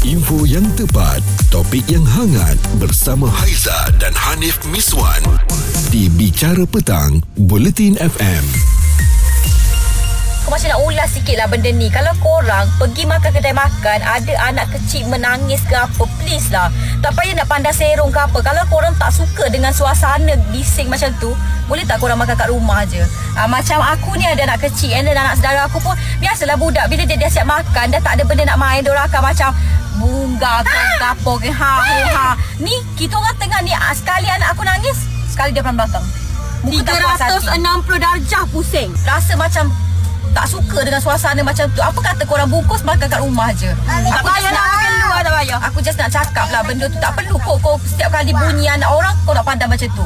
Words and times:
Info 0.00 0.48
yang 0.48 0.64
tepat, 0.80 1.20
topik 1.52 1.84
yang 1.84 2.00
hangat 2.00 2.56
bersama 2.80 3.28
Haiza 3.28 3.92
dan 4.00 4.16
Hanif 4.16 4.56
Miswan 4.72 5.20
di 5.92 6.08
Bicara 6.08 6.64
Petang, 6.64 7.20
Buletin 7.36 8.00
FM. 8.00 8.44
Aku 10.40 10.56
macam 10.56 10.72
nak 10.72 10.82
ulas 10.88 11.08
sikit 11.12 11.36
lah 11.36 11.46
benda 11.52 11.68
ni. 11.68 11.92
Kalau 11.92 12.16
korang 12.16 12.64
pergi 12.80 13.06
makan 13.06 13.30
kedai 13.30 13.54
makan 13.54 13.98
Ada 14.02 14.34
anak 14.50 14.72
kecil 14.74 15.06
menangis 15.06 15.62
ke 15.68 15.76
apa 15.76 16.02
Please 16.18 16.48
lah. 16.50 16.72
Tak 17.04 17.14
payah 17.14 17.38
nak 17.38 17.46
pandang 17.46 17.70
serong 17.76 18.10
ke 18.10 18.18
apa. 18.18 18.40
Kalau 18.40 18.64
korang 18.66 18.96
tak 18.98 19.14
suka 19.14 19.46
dengan 19.46 19.70
suasana 19.70 20.34
bising 20.50 20.90
macam 20.90 21.12
tu 21.22 21.30
Boleh 21.70 21.86
tak 21.86 22.02
korang 22.02 22.18
makan 22.18 22.34
kat 22.34 22.50
rumah 22.50 22.82
je 22.82 22.98
ha, 23.38 23.46
Macam 23.46 23.78
aku 23.78 24.18
ni 24.18 24.26
ada 24.26 24.42
anak 24.42 24.64
kecil 24.66 24.90
And 24.90 25.06
dan 25.06 25.22
anak 25.22 25.38
saudara 25.38 25.70
aku 25.70 25.78
pun 25.78 25.94
Biasalah 26.18 26.58
budak 26.58 26.90
Bila 26.90 27.06
dia 27.06 27.14
dah 27.14 27.30
siap 27.30 27.46
makan 27.46 27.94
Dah 27.94 28.00
tak 28.02 28.18
ada 28.18 28.26
benda 28.26 28.50
nak 28.50 28.58
main 28.58 28.82
Diorang 28.82 29.06
akan 29.06 29.22
macam 29.30 29.54
Bunga 30.00 30.64
ke 30.64 30.80
Gapo 30.96 31.36
ke 31.36 31.52
Ha 31.52 31.74
ha 31.84 31.98
ha 32.08 32.28
Ni 32.56 32.72
kita 32.96 33.20
orang 33.20 33.36
tengah 33.36 33.60
ni 33.60 33.76
ah, 33.76 33.92
Sekali 33.92 34.26
anak 34.32 34.56
aku 34.56 34.64
nangis 34.64 34.96
Sekali 35.28 35.52
dia 35.52 35.60
pelan 35.60 35.76
belakang 35.76 36.02
Muka 36.60 36.92
tak 36.92 37.00
puas 37.00 37.20
hati. 37.20 37.46
360 37.56 38.04
darjah 38.04 38.44
pusing. 38.52 38.90
Rasa 39.08 39.32
macam 39.36 39.64
tak 40.30 40.46
suka 40.46 40.78
dengan 40.84 41.00
suasana 41.00 41.40
macam 41.40 41.66
tu. 41.72 41.80
Apa 41.80 41.98
kata 41.98 42.22
korang 42.28 42.48
bungkus 42.52 42.84
makan 42.84 43.08
kat 43.08 43.20
rumah 43.20 43.48
je? 43.56 43.70
Tak 43.88 44.22
payah 44.22 44.50
nak 44.52 44.64
makan 44.68 44.92
luar 45.00 45.20
tak 45.24 45.32
payah. 45.40 45.58
Aku 45.72 45.78
just 45.80 45.98
nak 45.98 46.10
cakap 46.12 46.46
lah 46.52 46.60
benda 46.62 46.86
tu 46.86 46.98
tak 47.00 47.16
perlu 47.16 47.36
kau 47.40 47.56
kau 47.58 47.76
setiap 47.88 48.12
kali 48.12 48.36
bunyi 48.36 48.68
anak 48.68 48.90
orang 48.92 49.16
kau 49.24 49.32
nak 49.32 49.44
pandang 49.44 49.72
macam 49.72 49.88
tu. 49.88 50.04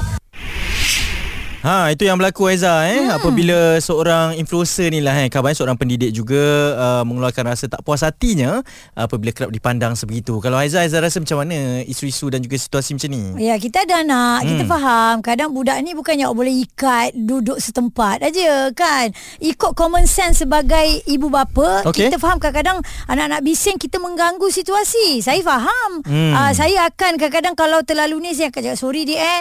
Ha 1.65 1.89
itu 1.97 2.05
yang 2.05 2.21
berlaku 2.21 2.45
Aiza 2.53 2.85
eh 2.85 3.09
hmm. 3.09 3.17
apabila 3.17 3.81
seorang 3.81 4.37
influencer 4.37 4.93
ni 4.93 5.01
lah 5.01 5.17
eh 5.17 5.33
kabarnya 5.33 5.65
seorang 5.65 5.81
pendidik 5.81 6.13
juga 6.13 6.77
uh, 6.77 7.03
mengeluarkan 7.09 7.57
rasa 7.57 7.73
tak 7.73 7.81
puas 7.81 8.05
hatinya 8.05 8.61
apabila 8.93 9.33
kerap 9.33 9.49
dipandang 9.49 9.97
sebegitu. 9.97 10.45
Kalau 10.45 10.61
Aiza 10.61 10.85
Aiza 10.85 11.01
rasa 11.01 11.25
macam 11.25 11.41
mana 11.41 11.81
isu-isu 11.89 12.29
dan 12.29 12.45
juga 12.45 12.61
situasi 12.61 13.01
macam 13.01 13.09
ni? 13.17 13.49
Ya, 13.49 13.57
kita 13.57 13.89
ada 13.89 14.05
anak, 14.05 14.45
hmm. 14.45 14.49
kita 14.53 14.65
faham. 14.69 15.15
Kadang 15.25 15.57
budak 15.57 15.81
ni 15.81 15.97
bukannya 15.97 16.29
boleh 16.29 16.53
ikat 16.69 17.17
duduk 17.17 17.57
setempat 17.57 18.21
aja 18.21 18.69
kan. 18.77 19.09
Ikut 19.41 19.73
common 19.73 20.05
sense 20.05 20.45
sebagai 20.45 21.01
ibu 21.09 21.33
bapa, 21.33 21.89
Okey. 21.89 22.13
kita 22.13 22.21
faham 22.21 22.37
kadang-kadang 22.45 22.85
anak-anak 23.09 23.41
bising 23.41 23.81
kita 23.81 23.97
mengganggu 24.05 24.53
situasi. 24.53 25.25
Saya 25.25 25.41
faham. 25.41 26.05
Hmm. 26.05 26.33
Uh, 26.37 26.53
saya 26.53 26.85
akan 26.93 27.17
kadang-kadang 27.17 27.57
kalau 27.57 27.81
terlalu 27.81 28.21
ni 28.21 28.31
saya 28.37 28.53
akan 28.53 28.61
cakap 28.61 28.77
sorry 28.77 29.09
dia 29.09 29.41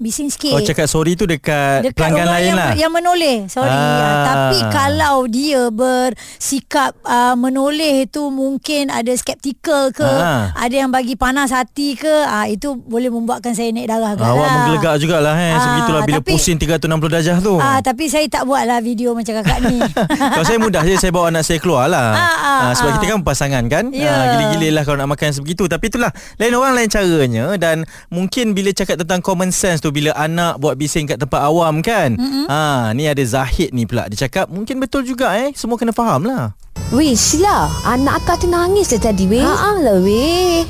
Bising 0.00 0.32
sikit. 0.32 0.56
Oh 0.56 0.64
cakap 0.64 0.88
sorry 0.88 1.12
tu 1.12 1.28
dekat, 1.28 1.59
dekat 1.82 1.94
pelanggan 1.94 2.20
orang 2.20 2.32
lain 2.32 2.46
yang, 2.46 2.58
lah. 2.58 2.70
yang 2.76 2.92
menoleh 2.92 3.36
sorry 3.46 3.70
Ah. 3.70 3.78
ah. 3.78 4.24
tapi 4.26 4.58
kalau 4.70 5.16
dia 5.26 5.62
bersikap 5.70 6.96
uh, 7.02 7.34
menoleh 7.34 8.04
itu 8.04 8.22
mungkin 8.26 8.88
ada 8.88 9.12
skeptikal 9.12 9.90
ke 9.90 10.02
Ah. 10.02 10.50
ada 10.54 10.74
yang 10.76 10.88
bagi 10.88 11.14
panas 11.14 11.50
hati 11.50 11.94
ke 11.94 12.08
uh, 12.08 12.46
itu 12.46 12.74
boleh 12.76 13.08
membuatkan 13.08 13.52
saya 13.52 13.70
naik 13.70 13.86
darah 13.86 14.12
kan 14.12 14.26
Awak 14.26 14.48
menggelegak 14.48 14.94
jugalah 14.98 15.34
eh 15.34 15.48
Ah, 15.50 15.60
sebegitulah 15.60 16.02
bila 16.02 16.18
tapi- 16.18 16.32
pusing 16.32 16.56
360 16.56 16.86
darjah 17.10 17.38
tu. 17.38 17.54
Ah, 17.56 17.80
tapi 17.80 18.06
saya 18.06 18.24
tak 18.26 18.44
buat 18.44 18.62
lah 18.62 18.78
video 18.78 19.12
macam 19.12 19.34
kakak 19.34 19.58
ni. 19.64 19.78
Kalau 20.32 20.44
saya 20.44 20.58
mudah 20.58 20.82
je 20.82 20.94
Saya 20.94 21.10
bawa 21.10 21.28
anak 21.28 21.42
saya 21.42 21.58
keluar 21.58 21.86
lah 21.86 22.12
Ah, 22.12 22.18
ah, 22.18 22.60
Ah, 22.62 22.72
Sebab 22.72 22.88
ah. 22.88 22.94
kita 22.96 23.04
kan 23.08 23.20
pasangan 23.22 23.64
kan 23.66 23.84
Ya. 23.90 24.08
Ah, 24.08 24.24
Gila-gila 24.30 24.68
lah 24.72 24.82
Kalau 24.82 24.98
nak 24.98 25.10
makan 25.10 25.30
sebegitu 25.30 25.64
Tapi 25.66 25.84
itulah 25.86 26.08
Lain 26.36 26.52
orang 26.52 26.72
lain 26.74 26.88
caranya 26.88 27.44
Dan 27.56 27.76
mungkin 28.08 28.52
bila 28.52 28.70
cakap 28.70 28.96
tentang 28.96 29.20
common 29.20 29.50
sense 29.50 29.78
tu 29.78 29.90
Bila 29.90 30.14
anak 30.14 30.56
buat 30.56 30.74
bising 30.74 31.06
kat 31.06 31.18
tempat 31.18 31.40
awam 31.50 31.82
kan? 31.82 32.14
Ha, 32.46 32.94
Ni 32.94 33.10
ada 33.10 33.22
Zahid 33.26 33.74
ni 33.74 33.84
pula. 33.84 34.06
Dia 34.06 34.30
cakap 34.30 34.46
mungkin 34.46 34.78
betul 34.78 35.02
juga 35.02 35.34
eh? 35.34 35.50
Semua 35.58 35.74
kena 35.74 35.90
faham 35.90 36.22
lah. 36.22 36.54
Weh 36.90 37.14
Sheila 37.14 37.70
Anak 37.86 38.22
akak 38.26 38.42
tu 38.42 38.46
nangis 38.50 38.90
dah 38.90 39.10
tadi 39.10 39.26
weh. 39.26 39.42
Haa 39.42 39.78
lah 39.78 39.98
weh. 40.02 40.66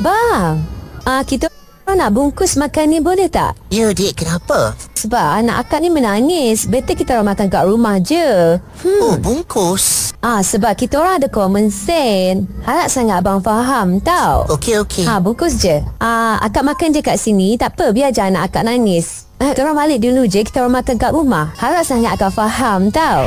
Bang 0.00 0.60
ah, 1.04 1.22
Kita 1.24 1.48
nak 1.92 2.16
bungkus 2.16 2.56
makan 2.56 2.88
ni 2.88 2.98
boleh 3.04 3.28
tak? 3.28 3.52
Ya 3.68 3.92
dik. 3.92 4.24
Kenapa? 4.24 4.72
Sebab 4.96 5.44
anak 5.44 5.68
akak 5.68 5.84
ni 5.84 5.92
menangis. 5.92 6.64
Better 6.64 6.96
kita 6.96 7.20
orang 7.20 7.36
makan 7.36 7.46
kat 7.52 7.64
rumah 7.68 7.96
je. 8.00 8.56
Hmm. 8.80 9.00
Oh 9.04 9.16
bungkus? 9.20 10.16
Ah 10.24 10.40
Sebab 10.40 10.72
kita 10.72 10.96
orang 10.96 11.20
ada 11.20 11.28
common 11.28 11.68
sense. 11.68 12.48
Harap 12.64 12.88
sangat 12.88 13.20
abang 13.20 13.44
faham 13.44 14.00
tau. 14.00 14.48
Okey 14.56 14.80
okey. 14.80 15.04
Ha 15.04 15.20
bungkus 15.20 15.60
je. 15.60 15.84
Ah, 16.00 16.40
Akak 16.40 16.64
makan 16.64 16.96
je 16.96 17.00
kat 17.04 17.20
sini. 17.20 17.60
Tak 17.60 17.76
apa 17.76 17.92
biar 17.92 18.08
je 18.08 18.24
anak 18.24 18.48
akak 18.48 18.64
nangis 18.64 19.28
Kita 19.42 19.66
orang 19.66 19.74
balik 19.74 19.98
dulu 19.98 20.22
je. 20.30 20.46
Kita 20.46 20.62
orang 20.62 20.78
makan 20.78 20.94
kat 21.02 21.10
rumah. 21.10 21.50
Harap 21.58 21.82
sangat 21.82 22.14
akak 22.14 22.30
faham 22.30 22.94
tau 22.94 23.26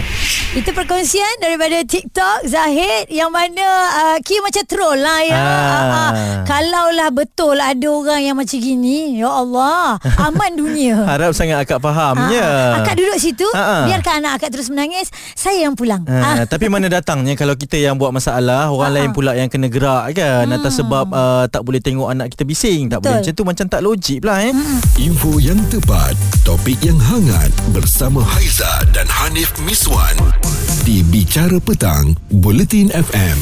Itu 0.55 0.71
perkongsian 0.71 1.43
daripada 1.43 1.83
TikTok 1.83 2.47
Zahid 2.47 3.11
yang 3.11 3.27
mana 3.27 3.67
uh, 3.91 4.17
kira 4.23 4.39
macam 4.39 4.63
troll 4.63 4.95
lah 4.95 5.19
ya. 5.19 5.35
Ah. 5.35 5.43
Ah. 5.43 5.83
Ah. 5.91 6.11
Kalaulah 6.47 7.11
betul 7.11 7.59
ada 7.59 7.83
orang 7.85 8.23
yang 8.23 8.39
macam 8.39 8.55
gini, 8.55 9.19
ya 9.19 9.27
Allah, 9.27 9.99
aman 10.15 10.51
dunia. 10.61 11.03
Harap 11.03 11.35
sangat 11.35 11.59
akak 11.59 11.83
fahamnya 11.83 12.39
Ah, 12.39 12.79
akak 12.79 12.95
duduk 12.95 13.19
situ, 13.19 13.43
Ah, 13.51 13.83
ah. 13.83 13.83
biarkan 13.83 14.23
anak 14.23 14.39
akak 14.39 14.55
terus 14.55 14.71
menangis, 14.71 15.11
saya 15.35 15.67
yang 15.67 15.75
pulang. 15.75 16.07
Ha, 16.07 16.47
Tapi 16.51 16.71
mana 16.71 16.87
datangnya 16.87 17.35
kalau 17.35 17.59
kita 17.59 17.75
yang 17.75 17.99
buat 17.99 18.15
masalah 18.15 18.71
Orang 18.71 18.85
Ha, 18.85 18.95
lain 18.95 19.09
ha. 19.11 19.15
pula 19.17 19.31
yang 19.35 19.49
kena 19.49 19.67
gerak 19.67 20.13
kan 20.13 20.45
hmm. 20.45 20.55
Atas 20.55 20.77
sebab 20.77 21.09
uh, 21.09 21.45
tak 21.49 21.65
boleh 21.65 21.81
tengok 21.81 22.07
anak 22.07 22.29
kita 22.31 22.45
bising 22.45 22.85
Tak 22.87 23.01
boleh 23.01 23.17
Betul. 23.17 23.21
macam 23.25 23.33
tu 23.33 23.43
Macam 23.43 23.65
tak 23.65 23.81
logik 23.81 24.17
pula 24.21 24.45
eh 24.45 24.53
Info 25.01 25.41
yang 25.41 25.57
tepat, 25.67 26.13
topik 26.45 26.77
yang 26.79 26.95
hangat 27.01 27.49
bersama 27.73 28.21
Haiza 28.21 28.69
dan 28.93 29.09
Hanif 29.09 29.57
Miswan 29.65 30.13
di 30.81 31.01
Bicara 31.01 31.57
Petang, 31.57 32.13
Buletin 32.29 32.89
FM. 32.89 33.37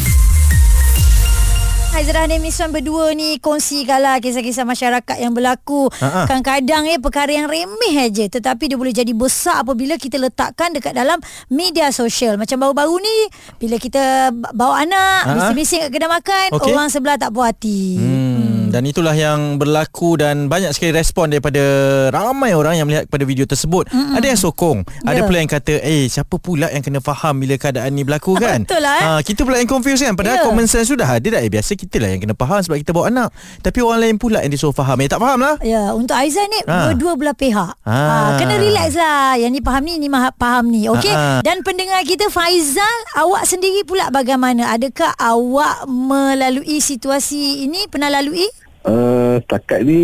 Haizrah 1.94 2.26
dan 2.26 2.42
Miswan 2.42 2.74
berdua 2.74 3.14
ni 3.14 3.38
kongsikanlah 3.38 4.18
kisah-kisah 4.18 4.66
masyarakat 4.66 5.14
yang 5.14 5.30
berlaku. 5.30 5.94
Ha-ha. 5.94 6.26
Kadang-kadang 6.26 6.90
ya 6.90 6.98
perkara 6.98 7.30
yang 7.30 7.46
remeh 7.46 7.96
aja 8.02 8.26
tetapi 8.26 8.66
dia 8.66 8.82
boleh 8.82 8.90
jadi 8.90 9.14
besar 9.14 9.62
apabila 9.62 9.94
kita 9.96 10.18
letakkan 10.18 10.74
dekat 10.74 10.98
dalam 10.98 11.22
media 11.54 11.94
sosial. 11.94 12.42
Macam 12.42 12.58
baru-baru 12.58 12.98
ni 12.98 13.18
bila 13.62 13.78
kita 13.78 14.34
bawa 14.34 14.82
anak 14.82 15.22
Ha-ha. 15.22 15.34
bising-bising 15.38 15.80
kat 15.86 15.90
kedai 15.94 16.10
makan, 16.10 16.48
Okey. 16.58 16.74
orang 16.74 16.90
sebelah 16.90 17.18
tak 17.22 17.30
puas 17.30 17.54
hati. 17.54 18.02
Hmm, 18.02 18.33
dan 18.74 18.90
itulah 18.90 19.14
yang 19.14 19.62
berlaku 19.62 20.18
dan 20.18 20.50
banyak 20.50 20.74
sekali 20.74 20.98
respon 20.98 21.30
daripada 21.30 21.62
ramai 22.10 22.58
orang 22.58 22.82
yang 22.82 22.90
melihat 22.90 23.06
pada 23.06 23.22
video 23.22 23.46
tersebut. 23.46 23.86
Mm-mm. 23.94 24.18
Ada 24.18 24.34
yang 24.34 24.40
sokong, 24.42 24.82
ada 25.06 25.22
Ya. 25.22 25.30
pula 25.30 25.38
yang 25.38 25.52
kata, 25.52 25.78
"Eh, 25.86 26.10
siapa 26.10 26.42
pula 26.42 26.74
yang 26.74 26.82
kena 26.82 26.98
faham 26.98 27.38
bila 27.38 27.54
keadaan 27.54 27.94
ni 27.94 28.02
berlaku 28.02 28.34
kan?" 28.34 28.66
Betul 28.66 28.82
lah, 28.82 28.96
eh? 28.98 29.06
Ha, 29.06 29.10
kita 29.22 29.46
pula 29.46 29.62
yang 29.62 29.70
confuse 29.70 30.02
kan. 30.02 30.18
Padahal 30.18 30.42
Ya. 30.42 30.46
common 30.50 30.66
sense 30.66 30.90
sudah 30.90 31.06
ada 31.06 31.28
dah. 31.30 31.42
Eh, 31.46 31.54
biasa 31.54 31.78
kita 31.78 32.02
lah 32.02 32.10
yang 32.10 32.26
kena 32.26 32.34
faham 32.34 32.66
sebab 32.66 32.82
kita 32.82 32.90
bawa 32.90 33.14
anak. 33.14 33.30
Tapi 33.62 33.78
orang 33.86 34.00
lain 34.02 34.18
pula 34.18 34.42
yang 34.42 34.50
disuruh 34.50 34.74
faham. 34.74 34.98
Eh, 34.98 35.08
tak 35.08 35.22
faham 35.22 35.38
lah. 35.38 35.62
Ya, 35.62 35.94
untuk 35.94 36.18
Aizan 36.18 36.50
ni 36.50 36.66
Ha. 36.66 36.90
berdua 36.90 37.14
belah 37.14 37.38
pihak. 37.38 37.78
Ha. 37.86 37.94
Ha. 37.94 38.42
kena 38.42 38.58
relax 38.58 38.98
lah. 38.98 39.38
Yang 39.38 39.52
ni 39.54 39.62
faham 39.62 39.84
ni, 39.86 39.94
ni 40.02 40.10
faham 40.10 40.66
ni. 40.74 40.90
Okey. 40.90 41.14
Ha. 41.14 41.46
Dan 41.46 41.62
pendengar 41.62 42.02
kita 42.02 42.26
Faizal, 42.34 42.98
awak 43.14 43.46
sendiri 43.46 43.86
pula 43.86 44.10
bagaimana? 44.10 44.74
Adakah 44.74 45.14
awak 45.22 45.86
melalui 45.86 46.82
situasi 46.82 47.68
ini 47.70 47.86
pernah 47.86 48.10
lalui? 48.10 48.50
Uh, 48.84 49.40
setakat 49.48 49.88
ni 49.88 50.02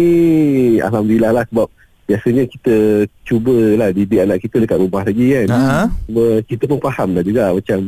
Alhamdulillah 0.79 1.35
lah 1.35 1.44
sebab 1.51 1.67
biasanya 2.09 2.47
kita 2.50 3.06
cubalah 3.22 3.94
didik 3.94 4.23
anak 4.23 4.41
kita 4.41 4.63
dekat 4.63 4.81
rumah 4.81 5.06
lagi 5.06 5.25
kan. 5.35 5.47
Ha. 5.51 5.85
Cuma 6.09 6.25
kita 6.47 6.63
pun 6.66 6.79
faham 6.81 7.09
lah 7.13 7.23
juga 7.28 7.53
macam 7.53 7.79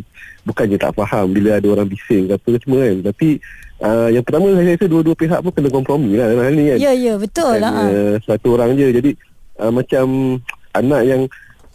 bukannya 0.46 0.78
tak 0.78 0.94
faham 0.94 1.26
bila 1.34 1.58
ada 1.58 1.68
orang 1.72 1.90
bising 1.90 2.30
ke 2.30 2.38
apa 2.38 2.50
semua 2.62 2.82
kan. 2.86 2.98
Tapi 3.10 3.28
uh, 3.82 4.08
yang 4.14 4.22
pertama 4.22 4.54
saya 4.54 4.78
rasa 4.78 4.86
dua-dua 4.86 5.16
pihak 5.18 5.40
pun 5.42 5.52
kena 5.56 5.70
kompromi 5.74 6.12
lah 6.20 6.28
dalam 6.30 6.44
hal 6.46 6.54
ni 6.54 6.66
kan. 6.70 6.78
Ya, 6.78 6.92
ya, 6.94 7.14
betul 7.18 7.54
Bukan, 7.58 7.64
lah. 7.66 7.72
Ha. 7.74 7.84
uh, 7.90 8.16
satu 8.22 8.48
orang 8.54 8.70
je. 8.78 8.88
Jadi 8.94 9.12
uh, 9.58 9.72
macam 9.74 10.06
anak 10.78 11.02
yang 11.08 11.22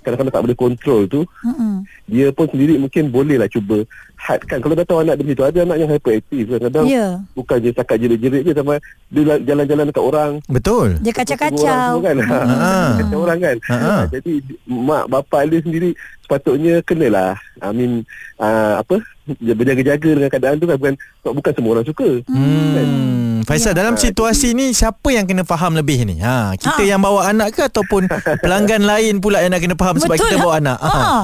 kadang-kadang 0.06 0.30
tak 0.30 0.44
boleh 0.44 0.54
kontrol 0.56 1.00
tu 1.04 1.26
Mm-mm. 1.42 1.82
dia 2.06 2.30
pun 2.30 2.46
sendiri 2.46 2.78
mungkin 2.78 3.10
boleh 3.10 3.34
lah 3.36 3.46
cuba 3.46 3.82
hadkan. 4.16 4.58
Kalau 4.58 4.72
dah 4.72 4.82
tahu 4.82 4.98
anak 5.00 5.14
dia 5.14 5.24
macam 5.24 5.36
tu 5.36 5.44
ada 5.44 5.58
anak 5.62 5.76
yang 5.76 5.90
hyperaktif 5.90 6.44
kadang-kadang 6.46 6.86
Ya. 6.86 7.06
bukan 7.32 7.56
je 7.58 7.68
setakat 7.68 7.96
jerit-jerit 7.98 8.42
je 8.42 8.52
sama 8.54 8.74
dia 9.08 9.22
la- 9.24 9.42
jalan-jalan 9.44 9.84
dekat 9.84 10.04
orang 10.04 10.32
Betul. 10.46 10.88
Dia 10.96 11.10
Orang 11.10 11.18
kacau-kacau. 11.18 11.90
semua 11.92 12.00
kan 12.00 12.16
Ha. 12.22 12.70
kacau 12.98 13.18
orang 13.20 13.38
kan 13.40 13.56
Ha. 13.66 13.76
jadi 14.08 14.32
mak 14.64 15.04
bapak 15.06 15.40
dia 15.48 15.58
sendiri 15.60 15.90
sepatutnya 16.26 16.82
kenalah 16.82 17.32
I 17.56 17.70
mean 17.70 18.02
uh, 18.36 18.82
apa 18.82 18.98
berjaga-jaga 19.38 20.10
dengan 20.12 20.28
keadaan 20.28 20.56
tu 20.56 20.66
kan 20.66 20.76
bukan 20.76 20.94
sebab 21.16 21.32
bukan 21.34 21.52
semua 21.52 21.70
orang 21.72 21.86
suka 21.86 22.08
Hmm. 22.26 23.42
Faisal 23.42 23.72
Ya. 23.72 23.78
dalam 23.78 23.94
situasi 23.94 24.52
ni 24.52 24.70
siapa 24.72 25.06
yang 25.08 25.22
kena 25.22 25.42
faham 25.42 25.72
lebih 25.72 26.02
ni? 26.02 26.18
Ha, 26.18 26.52
kita 26.52 26.78
Ha. 26.78 26.88
yang 26.88 26.98
bawa 26.98 27.30
anak 27.30 27.54
ke 27.54 27.62
ataupun 27.62 28.10
pelanggan 28.42 28.82
lain 28.82 29.18
pula 29.18 29.38
yang 29.38 29.50
nak 29.50 29.62
kena 29.62 29.74
faham 29.74 29.94
sebab 29.96 30.12
Betul 30.12 30.26
kita 30.26 30.34
lah. 30.34 30.42
bawa 30.42 30.54
anak? 30.56 30.78
Ha. 30.78 30.90
Ha. 30.90 31.18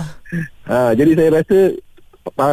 ha, 0.64 0.90
jadi 0.94 1.10
saya 1.12 1.28
rasa 1.34 1.58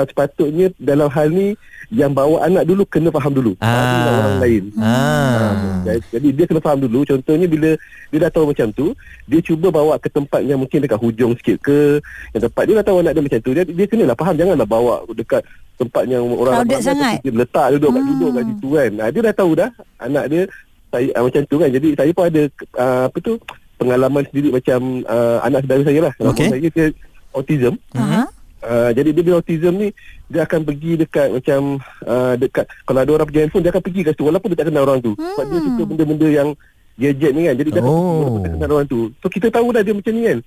sepatutnya 0.04 0.74
dalam 0.76 1.08
hal 1.08 1.28
ni 1.28 1.54
yang 1.90 2.10
bawa 2.10 2.44
anak 2.44 2.64
dulu 2.64 2.86
kena 2.86 3.10
faham 3.10 3.32
dulu. 3.32 3.58
Ah. 3.60 3.74
Baru 4.00 4.14
orang 4.16 4.38
lain. 4.40 4.64
Ah. 4.78 5.82
Jadi- 5.82 6.06
Jadi 6.10 6.28
dia 6.32 6.46
kena 6.46 6.60
faham 6.60 6.80
dulu 6.80 7.02
Contohnya 7.02 7.46
bila 7.46 7.74
Dia 8.10 8.20
dah 8.20 8.30
tahu 8.30 8.46
macam 8.46 8.68
tu 8.70 8.92
Dia 9.26 9.40
cuba 9.40 9.70
bawa 9.70 9.96
ke 9.96 10.06
tempat 10.08 10.42
yang 10.42 10.60
Mungkin 10.60 10.82
dekat 10.82 10.98
hujung 10.98 11.34
sikit 11.34 11.58
ke 11.62 11.98
Yang 12.32 12.42
tempat 12.46 12.64
dia 12.64 12.74
dah 12.76 12.86
tahu 12.86 12.98
anak 13.00 13.12
dia 13.12 13.24
macam 13.24 13.40
tu 13.40 13.52
Dia, 13.52 13.64
dia 13.64 13.86
kenalah 13.86 14.14
faham 14.14 14.36
Janganlah 14.36 14.68
bawa 14.68 14.94
dekat 15.10 15.42
Tempat 15.78 16.04
yang 16.06 16.24
orang 16.28 16.62
Crowded 16.62 16.70
ramai 16.76 16.84
sangat. 16.84 17.16
Dia 17.22 17.32
letak 17.34 17.68
duduk 17.74 17.90
kat 17.90 18.04
duduk 18.06 18.30
kat 18.30 18.44
situ 18.46 18.68
kan 18.70 18.92
ha, 18.92 19.06
Dia 19.08 19.22
dah 19.24 19.34
tahu 19.34 19.52
dah 19.56 19.70
Anak 19.98 20.26
dia 20.28 20.42
saya, 20.90 21.08
ah, 21.12 21.22
Macam 21.24 21.42
tu 21.44 21.56
kan 21.56 21.70
Jadi 21.70 21.88
saya 21.96 22.12
pun 22.12 22.24
ada 22.28 22.42
ah, 22.76 23.04
Apa 23.08 23.18
tu 23.20 23.34
Pengalaman 23.78 24.24
sendiri 24.28 24.50
macam 24.52 24.80
ah, 25.06 25.38
Anak 25.42 25.60
saudara 25.64 25.82
saya 25.84 26.00
lah 26.02 26.14
Anak 26.20 26.34
Okey. 26.36 26.50
saya 26.50 26.68
dia 26.68 26.86
autism 27.32 27.74
Aha. 27.96 28.24
Uh, 28.60 28.92
jadi 28.92 29.16
dia 29.16 29.24
bila 29.24 29.40
autism 29.40 29.72
ni 29.80 29.96
dia 30.28 30.44
akan 30.44 30.68
pergi 30.68 31.00
dekat 31.00 31.32
macam 31.32 31.80
uh, 32.04 32.36
dekat 32.36 32.68
kalau 32.84 33.00
ada 33.00 33.12
orang 33.16 33.28
pergi 33.32 33.40
handphone 33.48 33.64
dia 33.64 33.72
akan 33.72 33.84
pergi 33.88 34.02
kat 34.04 34.12
situ 34.20 34.28
walaupun 34.28 34.48
dia 34.52 34.60
tak 34.60 34.68
kenal 34.68 34.84
orang 34.84 35.00
tu 35.00 35.16
hmm. 35.16 35.24
sebab 35.24 35.46
dia 35.48 35.60
suka 35.64 35.84
benda-benda 35.88 36.28
yang 36.28 36.50
gadget 37.00 37.32
ni 37.32 37.42
kan 37.44 37.56
jadi 37.56 37.70
dia 37.72 37.82
Oh. 37.82 38.44
orang 38.44 38.86
tu 38.86 39.10
so 39.18 39.26
kita 39.26 39.48
tahu 39.48 39.72
dah 39.72 39.80
dia 39.80 39.92
macam 39.92 40.12
ni 40.12 40.24
kan 40.26 40.40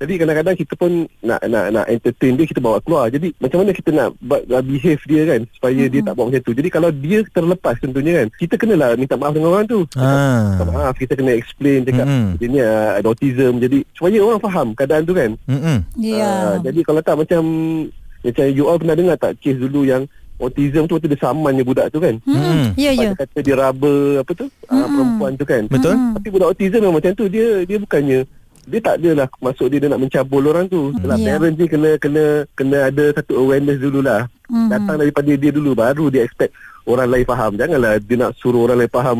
jadi 0.00 0.16
kadang-kadang 0.16 0.56
kita 0.56 0.72
pun 0.74 0.90
nak 1.20 1.44
nak 1.44 1.66
nak 1.70 1.84
entertain 1.86 2.32
dia 2.32 2.48
kita 2.48 2.56
bawa 2.58 2.80
keluar 2.80 3.06
jadi 3.06 3.36
macam 3.36 3.60
mana 3.60 3.70
kita 3.70 3.90
nak 3.90 4.16
buat 4.18 4.48
uh, 4.48 4.64
behave 4.64 5.02
dia 5.04 5.22
kan 5.26 5.40
supaya 5.52 5.82
dia 5.86 6.00
tak 6.00 6.14
buat 6.14 6.26
macam 6.26 6.42
tu 6.42 6.52
jadi 6.52 6.68
kalau 6.68 6.88
dia 6.90 7.20
terlepas 7.26 7.74
tentunya 7.76 8.12
kan 8.16 8.26
kita 8.34 8.54
kenalah 8.56 8.96
minta 8.96 9.14
maaf 9.14 9.30
dengan 9.30 9.52
orang 9.52 9.66
tu 9.66 9.84
Ah. 9.94 10.56
minta 10.56 10.64
maaf 10.66 10.96
kita 10.96 11.12
kena 11.14 11.32
explain 11.32 11.84
cakap 11.84 12.06
Mm-mm. 12.06 12.26
dia 12.34 12.46
ni 12.48 12.58
uh, 12.58 12.96
ada 12.96 13.06
autism 13.06 13.52
jadi 13.58 13.78
supaya 13.92 14.18
orang 14.18 14.40
faham 14.40 14.66
keadaan 14.72 15.04
tu 15.04 15.12
kan 15.12 15.30
Mm-mm. 15.44 15.78
Ya. 15.94 16.24
Ah, 16.24 16.56
jadi 16.58 16.80
kalau 16.80 17.00
tak 17.00 17.14
macam 17.14 17.42
macam 18.20 18.44
you 18.48 18.64
all 18.64 18.76
pernah 18.76 18.96
dengar 18.96 19.16
tak 19.16 19.36
kes 19.36 19.56
dulu 19.56 19.84
yang 19.84 20.04
autism 20.40 20.88
tu 20.88 20.96
waktu 20.96 21.08
dia 21.12 21.20
samannya 21.20 21.62
budak 21.62 21.86
tu 21.92 22.00
kan. 22.00 22.16
Hmm. 22.24 22.72
Ya, 22.74 22.90
ya. 22.90 23.12
Dia 23.12 23.20
kata 23.20 23.38
dia 23.44 23.54
raba 23.54 23.94
apa 24.24 24.30
tu 24.32 24.46
ah, 24.66 24.88
perempuan 24.88 25.32
tu 25.36 25.44
kan. 25.44 25.62
Betul? 25.68 25.94
Tapi 26.16 26.28
budak 26.32 26.48
autism 26.56 26.80
memang 26.80 26.96
macam 26.96 27.12
tu 27.12 27.24
dia 27.28 27.62
dia 27.68 27.76
bukannya 27.76 28.20
dia 28.70 28.80
tak 28.80 28.94
adalah 29.02 29.26
maksud 29.40 29.66
dia 29.72 29.78
dia 29.82 29.88
nak 29.92 30.00
mencabul 30.00 30.42
orang 30.48 30.66
tu. 30.68 30.92
Kalau 30.96 31.16
Ya. 31.16 31.36
parent 31.36 31.54
je 31.56 31.64
kena 31.68 31.90
kena 32.00 32.24
kena 32.56 32.78
ada 32.88 33.04
satu 33.16 33.32
awareness 33.40 33.78
dululah. 33.80 34.28
Mhm. 34.48 34.68
Datang 34.68 34.96
daripada 35.00 35.30
dia 35.32 35.50
dulu 35.52 35.70
baru 35.76 36.06
dia 36.08 36.24
expect 36.24 36.52
orang 36.88 37.08
lain 37.08 37.26
faham. 37.28 37.52
Janganlah 37.56 38.00
dia 38.00 38.16
nak 38.16 38.32
suruh 38.40 38.64
orang 38.64 38.84
lain 38.84 38.92
faham 38.92 39.18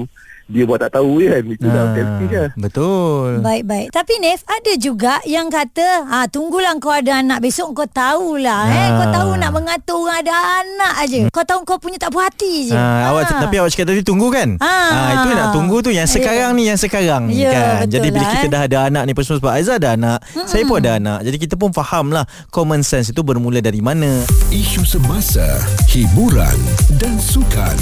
dia 0.50 0.66
buat 0.66 0.78
tak 0.78 0.92
tahu 0.92 1.22
kan. 1.22 1.42
Itu 1.46 1.66
dah 1.66 1.84
selfish 1.94 2.32
lah. 2.32 2.50
Betul. 2.54 3.28
Baik 3.40 3.64
baik. 3.64 3.86
Tapi 3.90 4.14
Nef 4.18 4.40
ada 4.44 4.72
juga 4.74 5.14
yang 5.24 5.46
kata, 5.46 6.04
"Ah 6.04 6.26
tunggulah 6.26 6.74
kau 6.76 6.90
ada 6.90 7.18
anak 7.18 7.38
besok 7.40 7.72
kau 7.72 7.86
tahulah 7.86 8.62
eh 8.66 8.78
Ah. 8.82 8.88
kau 8.96 9.08
tahu 9.08 9.30
nak 9.36 9.50
mengatur 9.50 9.98
orang 10.02 10.20
ada 10.20 10.34
anak 10.60 10.92
aje. 11.00 11.20
Kau 11.30 11.44
tahu 11.44 11.62
kau 11.62 11.78
punya 11.78 11.96
tak 11.96 12.10
puas 12.10 12.26
hati 12.26 12.68
je." 12.68 12.74
Ha, 12.74 13.08
awak 13.08 13.30
Ah. 13.30 13.40
tapi 13.40 13.54
awak 13.56 13.70
cakap 13.70 13.86
tadi 13.88 14.02
tunggu 14.02 14.28
kan? 14.28 14.58
Ah. 14.58 14.66
Ha, 14.66 15.00
itu 15.16 15.28
nak 15.30 15.48
tunggu 15.52 15.76
tu 15.80 15.90
yang 15.90 16.04
Ya. 16.04 16.12
sekarang 16.12 16.50
ni 16.52 16.66
yang 16.66 16.76
sekarang 16.76 17.22
ni 17.30 17.38
Ya, 17.38 17.50
kan. 17.50 17.64
betul 17.80 17.92
Jadi 17.94 18.08
bila 18.10 18.24
lah, 18.24 18.32
kita 18.34 18.46
eh. 18.46 18.50
dah 18.50 18.62
ada 18.66 18.78
anak 18.90 19.02
ni 19.06 19.12
sebab 19.14 19.52
Aizah 19.52 19.76
ada 19.78 19.94
anak, 19.94 20.18
mm 20.34 20.48
saya 20.50 20.62
pun 20.66 20.76
ada 20.82 20.98
anak. 20.98 21.18
Jadi 21.22 21.36
kita 21.38 21.54
pun 21.54 21.70
faham 21.70 22.10
lah 22.10 22.24
common 22.50 22.82
sense 22.82 23.14
itu 23.14 23.22
bermula 23.22 23.62
dari 23.62 23.78
mana. 23.78 24.26
Isu 24.50 24.82
semasa, 24.82 25.46
hiburan 25.86 26.58
dan 26.98 27.14
sukan 27.16 27.76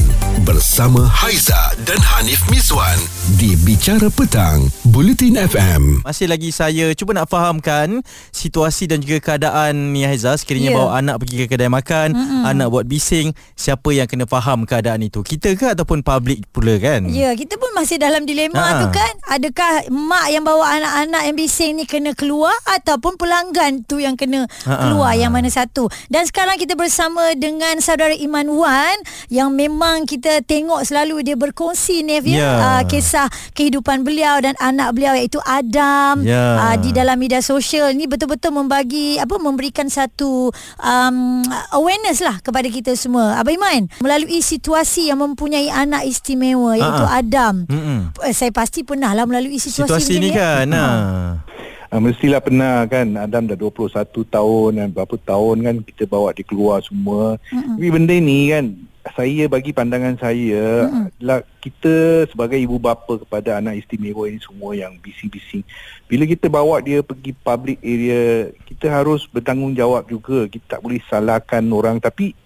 bersama 0.45 1.09
Haiza 1.09 1.73
dan 1.83 1.97
Hanif 1.99 2.45
Miswan 2.59 2.99
di 3.39 3.55
Bicara 3.55 4.11
Petang, 4.11 4.67
Bulletin 4.83 5.39
FM. 5.39 6.03
Masih 6.03 6.27
lagi 6.27 6.51
saya 6.51 6.91
cuba 6.91 7.15
nak 7.15 7.31
fahamkan 7.31 8.03
situasi 8.35 8.91
dan 8.91 8.99
juga 8.99 9.23
keadaan 9.23 9.95
ni 9.95 10.03
Haiza 10.03 10.35
sekiranya 10.35 10.75
Ya. 10.75 10.77
bawa 10.77 10.91
anak 10.99 11.23
pergi 11.23 11.37
ke 11.39 11.55
kedai 11.55 11.71
makan, 11.71 12.19
mm 12.19 12.43
anak 12.43 12.67
buat 12.67 12.83
bising, 12.83 13.31
siapa 13.55 13.95
yang 13.95 14.11
kena 14.11 14.27
faham 14.27 14.67
keadaan 14.67 15.07
itu? 15.07 15.23
Kita 15.23 15.55
ke 15.55 15.71
ataupun 15.71 16.03
public 16.03 16.51
pula 16.51 16.75
kan? 16.83 17.07
Ya, 17.07 17.31
kita 17.31 17.55
pun 17.55 17.71
masih 17.79 17.95
dalam 17.95 18.27
dilema 18.27 18.59
Ha. 18.59 18.83
tu 18.83 18.87
kan. 18.91 19.13
Adakah 19.31 19.87
mak 19.89 20.27
yang 20.27 20.43
bawa 20.43 20.67
anak-anak 20.75 21.31
yang 21.31 21.37
bising 21.39 21.79
ni 21.79 21.87
kena 21.87 22.11
keluar 22.11 22.59
ataupun 22.75 23.15
pelanggan 23.15 23.87
tu 23.87 24.03
yang 24.03 24.19
kena 24.19 24.51
Ha. 24.67 24.75
keluar 24.83 25.15
yang 25.15 25.31
mana 25.31 25.47
satu. 25.47 25.87
Dan 26.11 26.27
sekarang 26.27 26.59
kita 26.59 26.75
bersama 26.75 27.39
dengan 27.39 27.79
saudara 27.79 28.19
Iman 28.19 28.51
Wan 28.51 28.99
yang 29.31 29.55
memang 29.55 30.11
kita 30.11 30.43
tengok 30.43 30.83
selalu 30.83 31.23
dia 31.23 31.39
berkongsi 31.39 32.03
Nef 32.03 32.27
ya, 32.27 32.48
Ya. 32.51 32.57
uh, 32.59 32.83
kisah 32.85 33.27
kehidupan 33.53 34.01
beliau 34.01 34.39
dan 34.39 34.57
anak 34.59 34.93
beliau 34.93 35.13
iaitu 35.13 35.37
Adam 35.43 36.23
Ya. 36.23 36.57
uh, 36.59 36.77
di 36.77 36.91
dalam 36.91 37.15
media 37.15 37.39
sosial 37.39 37.93
ni 37.93 38.05
betul-betul 38.05 38.51
membagi 38.51 39.17
apa 39.17 39.37
memberikan 39.37 39.87
satu 39.87 40.49
um, 40.79 41.17
awareness 41.71 42.19
lah 42.19 42.41
kepada 42.41 42.67
kita 42.67 42.95
semua. 42.95 43.37
Abang 43.37 43.55
Iman 43.55 43.83
melalui 43.99 44.39
situasi 44.39 45.09
yang 45.09 45.19
mempunyai 45.19 45.69
anak 45.69 46.05
istimewa 46.05 46.75
iaitu 46.75 46.87
Ha. 47.01 47.17
Adam. 47.17 47.55
Mm-mm. 47.65 48.01
Eh, 48.21 48.33
Saya 48.33 48.51
pasti 48.51 48.83
pernah 48.83 49.11
lah 49.11 49.25
melalui 49.25 49.57
situasi, 49.57 49.89
Situasi 50.07 50.13
ni 50.19 50.31
ya. 50.31 50.65
kan. 50.65 50.67
Ha. 50.71 50.87
Uh, 51.89 52.05
mestilah 52.05 52.45
pernah 52.45 52.85
kan 52.85 53.17
Adam 53.17 53.49
dah 53.49 53.57
21 53.57 54.05
tahun 54.29 54.71
dan 54.77 54.89
berapa 54.93 55.17
tahun 55.25 55.57
kan 55.65 55.77
kita 55.89 56.05
bawa 56.05 56.37
dia 56.37 56.45
keluar 56.45 56.85
semua. 56.85 57.41
Mm-hmm. 57.49 57.75
Tapi 57.81 57.89
benda 57.89 58.15
ni 58.21 58.41
kan 58.53 58.65
saya 59.17 59.49
bagi 59.49 59.73
pandangan 59.73 60.21
saya 60.21 60.85
mm-hmm. 60.85 61.05
adalah 61.17 61.41
kita 61.65 61.95
sebagai 62.29 62.61
ibu 62.61 62.77
bapa 62.77 63.17
kepada 63.25 63.57
anak 63.57 63.81
istimewa 63.81 64.29
ini 64.29 64.37
semua 64.37 64.77
yang 64.77 65.01
bising-bising. 65.01 65.65
Bila 66.05 66.29
kita 66.29 66.53
bawa 66.53 66.85
dia 66.85 67.01
pergi 67.01 67.33
public 67.33 67.81
area, 67.81 68.53
kita 68.69 68.93
harus 68.93 69.25
bertanggungjawab 69.25 70.05
juga. 70.13 70.45
Kita 70.45 70.77
tak 70.77 70.85
boleh 70.85 71.01
salahkan 71.09 71.65
orang 71.73 72.05
tapi 72.05 72.37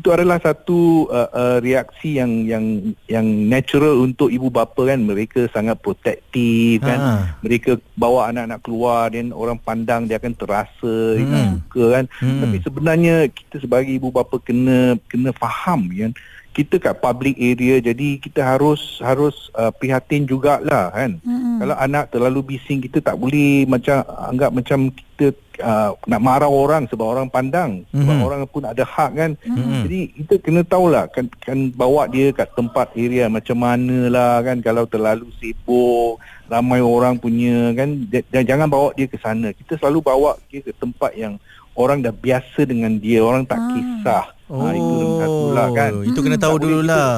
itu 0.00 0.08
adalah 0.08 0.40
satu 0.40 1.04
uh, 1.12 1.28
uh, 1.28 1.56
reaksi 1.60 2.16
yang 2.16 2.48
yang 2.48 2.64
yang 3.04 3.26
natural 3.44 4.00
untuk 4.00 4.32
ibu 4.32 4.48
bapa 4.48 4.88
kan 4.88 4.96
mereka 4.96 5.44
sangat 5.52 5.76
protektif 5.76 6.80
kan 6.80 6.96
Ha. 6.96 7.12
mereka 7.44 7.76
bawa 7.94 8.32
anak-anak 8.32 8.60
keluar 8.64 9.12
dan 9.12 9.28
orang 9.30 9.60
pandang 9.60 10.08
dia 10.08 10.16
akan 10.16 10.32
terasa 10.32 10.94
dia 11.14 11.24
Hmm. 11.28 11.32
tak 11.36 11.44
suka 11.68 11.84
kan 11.92 12.04
Hmm. 12.24 12.40
tapi 12.40 12.56
sebenarnya 12.64 13.14
kita 13.28 13.60
sebagai 13.60 13.92
ibu 13.92 14.08
bapa 14.08 14.40
kena 14.40 14.96
kena 15.04 15.36
faham 15.36 15.92
kan 15.92 16.16
kita 16.50 16.82
kat 16.82 16.98
public 16.98 17.38
area 17.38 17.78
jadi 17.78 18.18
kita 18.18 18.42
harus 18.42 18.98
harus 18.98 19.52
uh, 19.54 19.70
prihatin 19.70 20.26
jugalah 20.26 20.90
kan 20.90 21.22
Mm-mm. 21.22 21.62
kalau 21.62 21.76
anak 21.78 22.10
terlalu 22.10 22.40
bising 22.42 22.82
kita 22.82 22.98
tak 22.98 23.14
boleh 23.14 23.68
macam 23.70 24.02
anggap 24.26 24.50
macam 24.50 24.90
kita 25.20 25.36
uh, 25.60 25.92
nak 26.08 26.24
marah 26.24 26.48
orang 26.48 26.88
sebab 26.88 27.04
orang 27.04 27.28
pandang 27.28 27.84
sebab 27.92 28.16
Mhm. 28.16 28.24
orang 28.24 28.40
pun 28.48 28.64
ada 28.64 28.80
hak 28.80 29.10
kan 29.12 29.30
Mhm. 29.44 29.84
jadi 29.84 29.98
kita 30.16 30.34
kena 30.40 30.60
tahulah 30.64 31.04
kan 31.06 31.28
kan 31.38 31.68
bawa 31.70 32.08
dia 32.08 32.32
kat 32.32 32.48
tempat 32.56 32.88
area 32.96 33.28
macam 33.28 33.60
mana 33.60 34.08
lah 34.08 34.40
kan 34.40 34.64
kalau 34.64 34.88
terlalu 34.88 35.28
sibuk 35.36 36.16
ramai 36.48 36.80
orang 36.80 37.14
punya 37.14 37.76
kan 37.76 38.08
dan, 38.08 38.24
jangan 38.42 38.64
bawa 38.66 38.96
dia 38.96 39.04
ke 39.04 39.20
sana 39.20 39.52
kita 39.52 39.76
selalu 39.76 40.00
bawa 40.00 40.40
dia 40.48 40.64
ke 40.64 40.72
tempat 40.72 41.12
yang 41.12 41.36
orang 41.76 42.00
dah 42.00 42.10
biasa 42.10 42.64
dengan 42.64 42.96
dia 42.96 43.20
orang 43.20 43.44
tak 43.44 43.60
Ah. 43.60 43.68
kisah 43.70 44.24
Oh, 44.50 44.66
ha, 44.66 44.74
itu 44.74 44.82
nombor 44.82 45.18
satu 45.20 45.46
lah 45.52 45.68
kan 45.70 45.92
Itu 46.02 46.20
kena 46.24 46.34
tahu 46.34 46.56
Tak 46.56 46.62
boleh 46.64 46.72
dululah. 46.82 47.12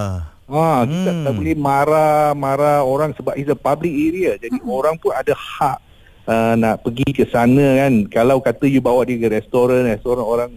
Ha, 0.52 0.84
kita 0.84 1.10
Hmm. 1.10 1.24
tak 1.24 1.32
boleh 1.32 1.54
marah-marah 1.56 2.84
orang 2.84 3.10
sebab 3.14 3.32
it's 3.34 3.48
a 3.48 3.56
public 3.56 3.88
area. 3.88 4.36
Jadi 4.36 4.60
Hmm. 4.60 4.68
orang 4.68 5.00
pun 5.00 5.16
ada 5.16 5.32
hak 5.32 5.80
uh, 6.26 6.54
nak 6.58 6.82
pergi 6.82 7.08
ke 7.10 7.24
sana 7.30 7.86
kan. 7.86 8.06
Kalau 8.10 8.42
kata 8.42 8.66
you 8.68 8.82
bawa 8.82 9.06
dia 9.06 9.18
ke 9.18 9.28
restoran, 9.30 9.86
restoran 9.86 10.22
orang 10.22 10.50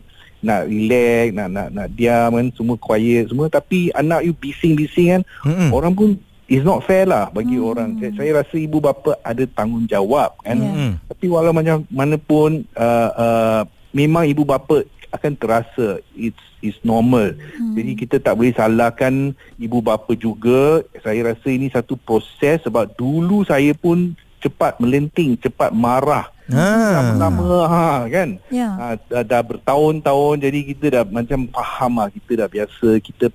nak 0.46 0.70
relax, 0.70 1.34
nak 1.34 1.50
nak 1.50 1.68
nak 1.74 1.88
diam 1.98 2.30
kan, 2.38 2.48
semua 2.54 2.78
quiet 2.78 3.34
semua 3.34 3.50
tapi 3.50 3.90
anak 3.98 4.30
you 4.30 4.34
bising-bising 4.38 5.18
kan, 5.18 5.22
Mm-mm. 5.42 5.70
orang 5.74 5.94
pun 5.98 6.10
is 6.46 6.62
not 6.62 6.86
fair 6.86 7.10
lah 7.10 7.34
bagi 7.34 7.58
Hmm. 7.58 7.66
orang. 7.66 7.90
Saya, 7.98 8.12
saya 8.14 8.30
rasa 8.46 8.56
ibu 8.62 8.78
bapa 8.78 9.18
ada 9.26 9.42
tanggungjawab 9.50 10.46
kan. 10.46 10.54
Ya. 10.54 10.70
Mm-mm. 10.70 10.92
Tapi 11.10 11.26
walau 11.26 11.50
macam 11.50 11.82
mana 11.90 12.22
pun 12.22 12.62
uh, 12.78 13.10
uh, 13.18 13.62
memang 13.90 14.30
ibu 14.30 14.46
bapa 14.46 14.86
akan 15.10 15.34
terasa 15.40 15.98
it's 16.14 16.38
it's 16.62 16.78
normal. 16.86 17.34
Hmm. 17.34 17.74
Jadi 17.74 17.92
kita 17.98 18.16
tak 18.22 18.38
boleh 18.38 18.54
salahkan 18.54 19.34
ibu 19.58 19.80
bapa 19.82 20.14
juga. 20.14 20.86
Saya 21.02 21.34
rasa 21.34 21.50
ini 21.50 21.74
satu 21.74 21.98
proses 21.98 22.62
sebab 22.62 22.94
dulu 22.94 23.42
saya 23.42 23.74
pun 23.74 24.14
cepat 24.46 24.78
melenting, 24.78 25.34
cepat 25.42 25.74
marah. 25.74 26.30
Ha. 26.54 27.02
Lama-lama 27.18 27.66
ha 27.66 28.06
kan. 28.06 28.38
Ya. 28.54 28.70
Ha, 28.78 28.86
dah, 29.10 29.26
dah 29.26 29.42
bertahun-tahun 29.42 30.36
jadi 30.46 30.60
kita 30.62 30.86
dah 30.94 31.04
macam 31.10 31.50
faham 31.50 31.92
lah 31.98 32.10
kita 32.14 32.46
dah 32.46 32.48
biasa 32.54 32.88
kita 33.02 33.26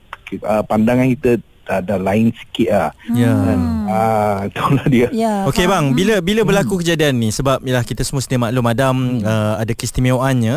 uh, 0.47 0.63
pandangan 0.63 1.11
kita 1.19 1.43
dah 1.79 1.99
lain 2.03 2.35
sikit 2.35 2.69
lah. 2.75 2.91
Ya. 3.15 3.31
Dan, 3.31 3.61
ah, 3.87 4.39
itulah 4.51 4.87
dia. 4.91 5.09
Ya. 5.15 5.47
Okey 5.47 5.71
bang, 5.71 5.95
bila 5.95 6.19
bila 6.19 6.43
berlaku 6.43 6.83
kejadian 6.83 7.23
ni 7.23 7.31
sebab 7.31 7.63
yalah 7.63 7.87
kita 7.87 8.03
semua 8.03 8.19
sedia 8.19 8.43
maklum 8.43 8.67
Adam 8.67 9.23
uh, 9.23 9.55
ada 9.63 9.71
keistimewaannya. 9.71 10.57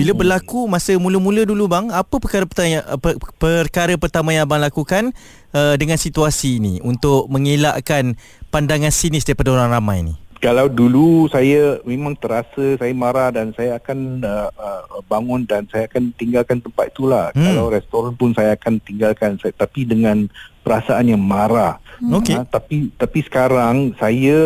Bila 0.00 0.16
berlaku 0.16 0.64
masa 0.64 0.96
mula-mula 0.96 1.44
dulu 1.44 1.68
bang, 1.68 1.92
apa 1.92 2.16
perkara 2.16 2.48
pertama 2.48 2.80
yang, 2.80 2.84
per, 2.96 3.20
perkara 3.36 3.94
pertama 4.00 4.32
yang 4.32 4.48
abang 4.48 4.64
lakukan 4.64 5.12
uh, 5.52 5.76
dengan 5.76 6.00
situasi 6.00 6.58
ini 6.64 6.74
untuk 6.80 7.28
mengelakkan 7.28 8.16
pandangan 8.48 8.90
sinis 8.90 9.28
daripada 9.28 9.52
orang 9.52 9.68
ramai 9.68 10.00
ni? 10.00 10.23
Kalau 10.44 10.68
dulu 10.68 11.24
saya 11.32 11.80
memang 11.88 12.12
terasa 12.20 12.76
saya 12.76 12.92
marah 12.92 13.32
dan 13.32 13.56
saya 13.56 13.80
akan 13.80 14.20
uh, 14.20 14.52
uh, 14.52 15.00
bangun 15.08 15.48
dan 15.48 15.64
saya 15.72 15.88
akan 15.88 16.12
tinggalkan 16.20 16.60
tempat 16.60 16.92
itulah. 16.92 17.32
Hmm. 17.32 17.40
Hmm. 17.40 17.46
Kalau 17.48 17.64
restoran 17.72 18.12
pun 18.12 18.36
saya 18.36 18.52
akan 18.52 18.76
tinggalkan 18.84 19.40
saya, 19.40 19.56
tapi 19.56 19.88
dengan 19.88 20.28
perasaan 20.60 21.08
yang 21.08 21.22
marah. 21.24 21.80
Okey. 22.04 22.36
Ha, 22.36 22.44
tapi 22.44 22.92
tapi 23.00 23.24
sekarang 23.24 23.96
saya 23.96 24.36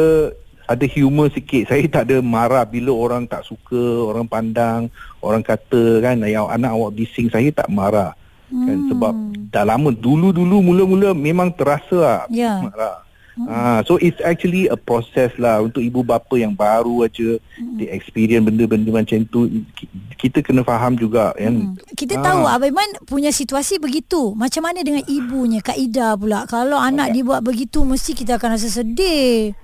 ada 0.71 0.87
humor 0.95 1.35
sikit. 1.35 1.67
Saya 1.67 1.83
tak 1.91 2.07
ada 2.07 2.23
marah 2.23 2.63
bila 2.63 2.95
orang 2.95 3.27
tak 3.27 3.43
suka, 3.43 4.07
orang 4.07 4.31
pandang, 4.31 4.87
orang 5.19 5.43
kata 5.43 5.99
kan 5.99 6.23
yang 6.23 6.47
anak 6.47 6.79
awak 6.79 6.95
bising 6.95 7.27
saya 7.27 7.51
tak 7.51 7.67
marah. 7.67 8.15
Kan 8.49 8.89
sebab 8.89 9.13
dah 9.51 9.65
lama 9.67 9.93
dulu-dulu 9.93 10.63
mula-mula 10.63 11.13
memang 11.13 11.53
terasa 11.53 11.99
lah 11.99 12.23
Ya. 12.31 12.63
marah. 12.63 13.08
Ah, 13.45 13.81
so 13.81 13.95
it's 13.97 14.19
actually 14.21 14.67
a 14.67 14.75
process 14.75 15.31
lah 15.37 15.61
untuk 15.61 15.79
ibu 15.79 16.01
bapa 16.01 16.35
yang 16.35 16.51
baru 16.51 17.03
aja 17.03 17.37
mm. 17.37 17.77
dia 17.77 17.89
experience 17.91 18.43
benda-benda 18.43 18.91
macam 18.91 19.23
tu 19.25 19.47
ki- 19.71 19.87
kita 20.19 20.41
kena 20.41 20.61
faham 20.61 20.93
juga 20.93 21.31
kan. 21.33 21.79
Kita 21.93 22.17
Ah. 22.17 22.25
tahu 22.25 22.43
Abang 22.45 22.71
Iman 22.71 22.91
punya 23.05 23.31
situasi 23.31 23.77
begitu. 23.77 24.35
Macam 24.35 24.65
mana 24.65 24.81
dengan 24.81 25.05
ibunya 25.05 25.61
Kak 25.61 25.77
Ida 25.77 26.15
pula? 26.15 26.43
Kalau 26.45 26.75
anak 26.77 27.13
dibuat 27.13 27.41
begitu 27.41 27.81
mesti 27.81 28.11
kita 28.13 28.35
akan 28.35 28.57
rasa 28.57 28.67
sedih. 28.67 29.55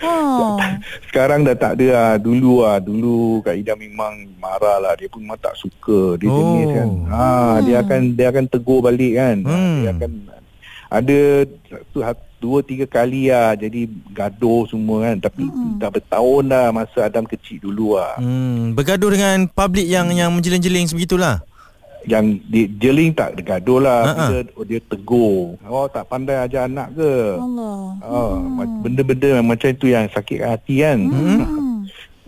oh. 0.00 0.56
Sekarang 1.06 1.42
dah 1.42 1.54
tak 1.54 1.76
ada 1.76 1.86
lah. 1.88 2.12
Dulu 2.16 2.62
lah. 2.62 2.78
Dulu 2.78 3.42
Kak 3.42 3.54
Ida 3.54 3.74
memang 3.74 4.12
marah 4.36 4.78
lah. 4.78 4.92
Dia 4.94 5.06
pun 5.06 5.20
memang 5.20 5.38
tak 5.38 5.54
suka. 5.54 6.14
Dia 6.16 6.28
Oh. 6.28 6.38
jenis 6.38 6.68
kan. 6.72 6.88
Ha, 7.08 7.26
Dia 7.60 7.76
akan 7.80 8.00
dia 8.14 8.26
akan 8.28 8.44
tegur 8.46 8.80
balik 8.80 9.12
kan. 9.14 9.36
Hmm. 9.42 9.78
Dia 9.80 9.90
akan 9.92 10.10
ada 10.88 11.18
satu, 11.68 11.98
dua 12.38 12.62
tiga 12.62 12.86
kali 12.86 13.30
lah. 13.30 13.54
Jadi 13.54 13.86
gaduh 14.14 14.66
semua 14.70 15.10
kan. 15.10 15.16
Tapi 15.22 15.44
dah 15.78 15.90
bertahun 15.90 16.44
dah 16.48 16.66
masa 16.72 17.06
Adam 17.06 17.26
kecil 17.26 17.62
dulu 17.62 17.98
lah. 17.98 18.18
Hmm, 18.18 18.72
bergaduh 18.74 19.10
dengan 19.12 19.46
public 19.50 19.86
yang 19.86 20.10
yang 20.14 20.30
menjeling-jeling 20.32 20.88
sebegitulah. 20.88 21.42
Yang 22.08 22.40
dia 22.48 22.66
jeling 22.78 23.10
tak 23.12 23.36
dia 23.36 23.44
gaduh 23.44 23.80
lah. 23.82 24.00
Ha, 24.06 24.12
ha. 24.14 24.26
Bila 24.30 24.64
dia 24.64 24.80
tegur. 24.80 25.60
Oh 25.66 25.86
tak 25.90 26.08
pandai 26.08 26.40
ajar 26.40 26.64
anak 26.70 26.94
ke? 26.96 27.14
Allah. 27.36 27.78
Oh, 28.06 28.32
benda-benda 28.80 29.38
yang 29.38 29.46
macam 29.46 29.68
tu 29.76 29.86
yang 29.90 30.08
sakit 30.08 30.40
hati 30.40 30.80
kan. 30.82 30.98
Hmm. 31.04 31.42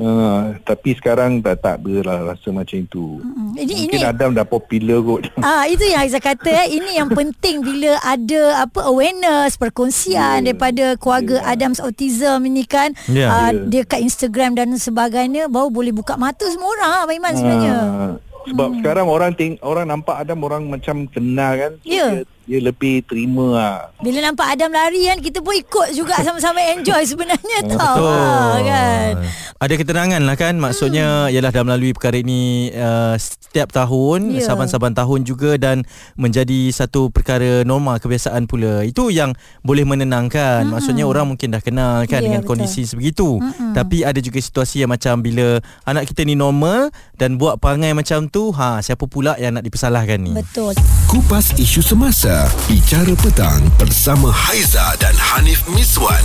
Uh, 0.00 0.56
tapi 0.64 0.96
sekarang 0.96 1.44
dah 1.44 1.52
tak 1.52 1.84
ada 1.84 1.96
lah 2.00 2.18
rasa 2.32 2.48
macam 2.48 2.72
itu. 2.80 3.20
Hmm. 3.20 3.52
Ini 3.52 3.84
Mungkin 3.84 4.00
ini 4.00 4.08
Adam 4.08 4.32
dah 4.32 4.48
popular 4.48 4.98
kot. 5.04 5.28
Ah 5.44 5.68
itu 5.68 5.84
yang 5.84 6.00
Aizah 6.00 6.24
kata 6.24 6.48
eh 6.48 6.80
ini 6.80 6.96
yang 6.96 7.12
penting 7.12 7.60
bila 7.60 8.00
ada 8.00 8.64
apa 8.64 8.88
awareness 8.88 9.60
perkongsian 9.60 10.40
Ya. 10.40 10.44
daripada 10.48 10.96
keluarga 10.96 11.44
Ya. 11.44 11.52
Adams 11.52 11.84
Autism 11.84 12.48
ini 12.48 12.64
kan 12.64 12.96
Ya. 13.12 13.28
ah, 13.28 13.50
Ya. 13.52 13.60
dia 13.68 13.82
kat 13.84 14.00
Instagram 14.00 14.56
dan 14.56 14.72
sebagainya 14.72 15.52
baru 15.52 15.68
boleh 15.68 15.92
buka 15.92 16.16
mata 16.16 16.48
semua 16.48 16.72
orang 16.80 16.90
Abang 17.04 17.16
Iman 17.20 17.32
sebenarnya. 17.36 17.76
Ah, 17.76 18.12
sebab 18.48 18.68
hmm. 18.72 18.76
sekarang 18.80 19.04
orang 19.04 19.30
ting 19.36 19.52
orang 19.60 19.84
nampak 19.84 20.16
Adam 20.16 20.40
orang 20.40 20.64
macam 20.64 21.04
kenal 21.12 21.52
kan. 21.60 21.72
Ya. 21.84 22.24
Dia, 22.24 22.24
dia 22.50 22.58
lebih 22.58 23.06
terima 23.06 23.46
lah. 23.54 23.76
Bila 24.02 24.18
nampak 24.26 24.58
Adam 24.58 24.74
lari 24.74 25.06
kan 25.06 25.22
kita 25.22 25.38
pun 25.38 25.54
ikut 25.54 25.94
juga 25.94 26.18
sama-sama 26.26 26.58
enjoy 26.74 27.06
sebenarnya 27.06 27.62
tau. 27.78 27.94
Betul. 27.94 28.10
Ah, 28.10 28.58
kan. 28.66 29.14
Ada 29.60 29.76
keterangan 29.76 30.24
lah 30.24 30.36
kan 30.40 30.56
Maksudnya 30.56 31.28
hmm. 31.28 31.36
Ialah 31.36 31.52
dah 31.52 31.64
melalui 31.68 31.92
perkara 31.92 32.16
ini 32.16 32.72
uh, 32.72 33.12
Setiap 33.20 33.68
tahun 33.68 34.32
Ya. 34.32 34.48
Saban-saban 34.48 34.96
tahun 34.96 35.28
juga 35.28 35.60
Dan 35.60 35.84
menjadi 36.16 36.72
satu 36.72 37.12
perkara 37.12 37.60
normal 37.68 38.00
Kebiasaan 38.00 38.48
pula 38.48 38.80
Itu 38.88 39.12
yang 39.12 39.36
boleh 39.60 39.84
menenangkan 39.84 40.64
hmm. 40.64 40.72
Maksudnya 40.72 41.04
orang 41.04 41.28
mungkin 41.28 41.52
dah 41.52 41.60
kenal 41.60 42.08
kan 42.08 42.24
Ya, 42.24 42.32
Dengan 42.32 42.40
betul. 42.40 42.56
kondisi 42.56 42.88
sebegitu 42.88 43.36
hmm. 43.36 43.76
Tapi 43.76 44.00
ada 44.00 44.16
juga 44.24 44.40
situasi 44.40 44.80
yang 44.80 44.96
macam 44.96 45.20
Bila 45.20 45.60
anak 45.84 46.08
kita 46.08 46.24
ni 46.24 46.40
normal 46.40 46.88
Dan 47.20 47.36
buat 47.36 47.60
perangai 47.60 47.92
macam 47.92 48.32
tu 48.32 48.56
ha 48.56 48.80
Siapa 48.80 49.04
pula 49.12 49.36
yang 49.36 49.60
nak 49.60 49.68
dipersalahkan 49.68 50.24
ni 50.24 50.32
Betul. 50.32 50.72
Kupas 51.04 51.52
isu 51.60 51.84
semasa 51.84 52.39
Bicara 52.68 53.12
petang 53.18 53.60
Bersama 53.76 54.30
Haiza 54.30 54.94
dan 55.00 55.16
Hanif 55.16 55.64
Miswan 55.72 56.22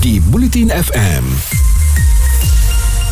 Di 0.00 0.20
Bulletin 0.20 0.70
FM 0.72 1.24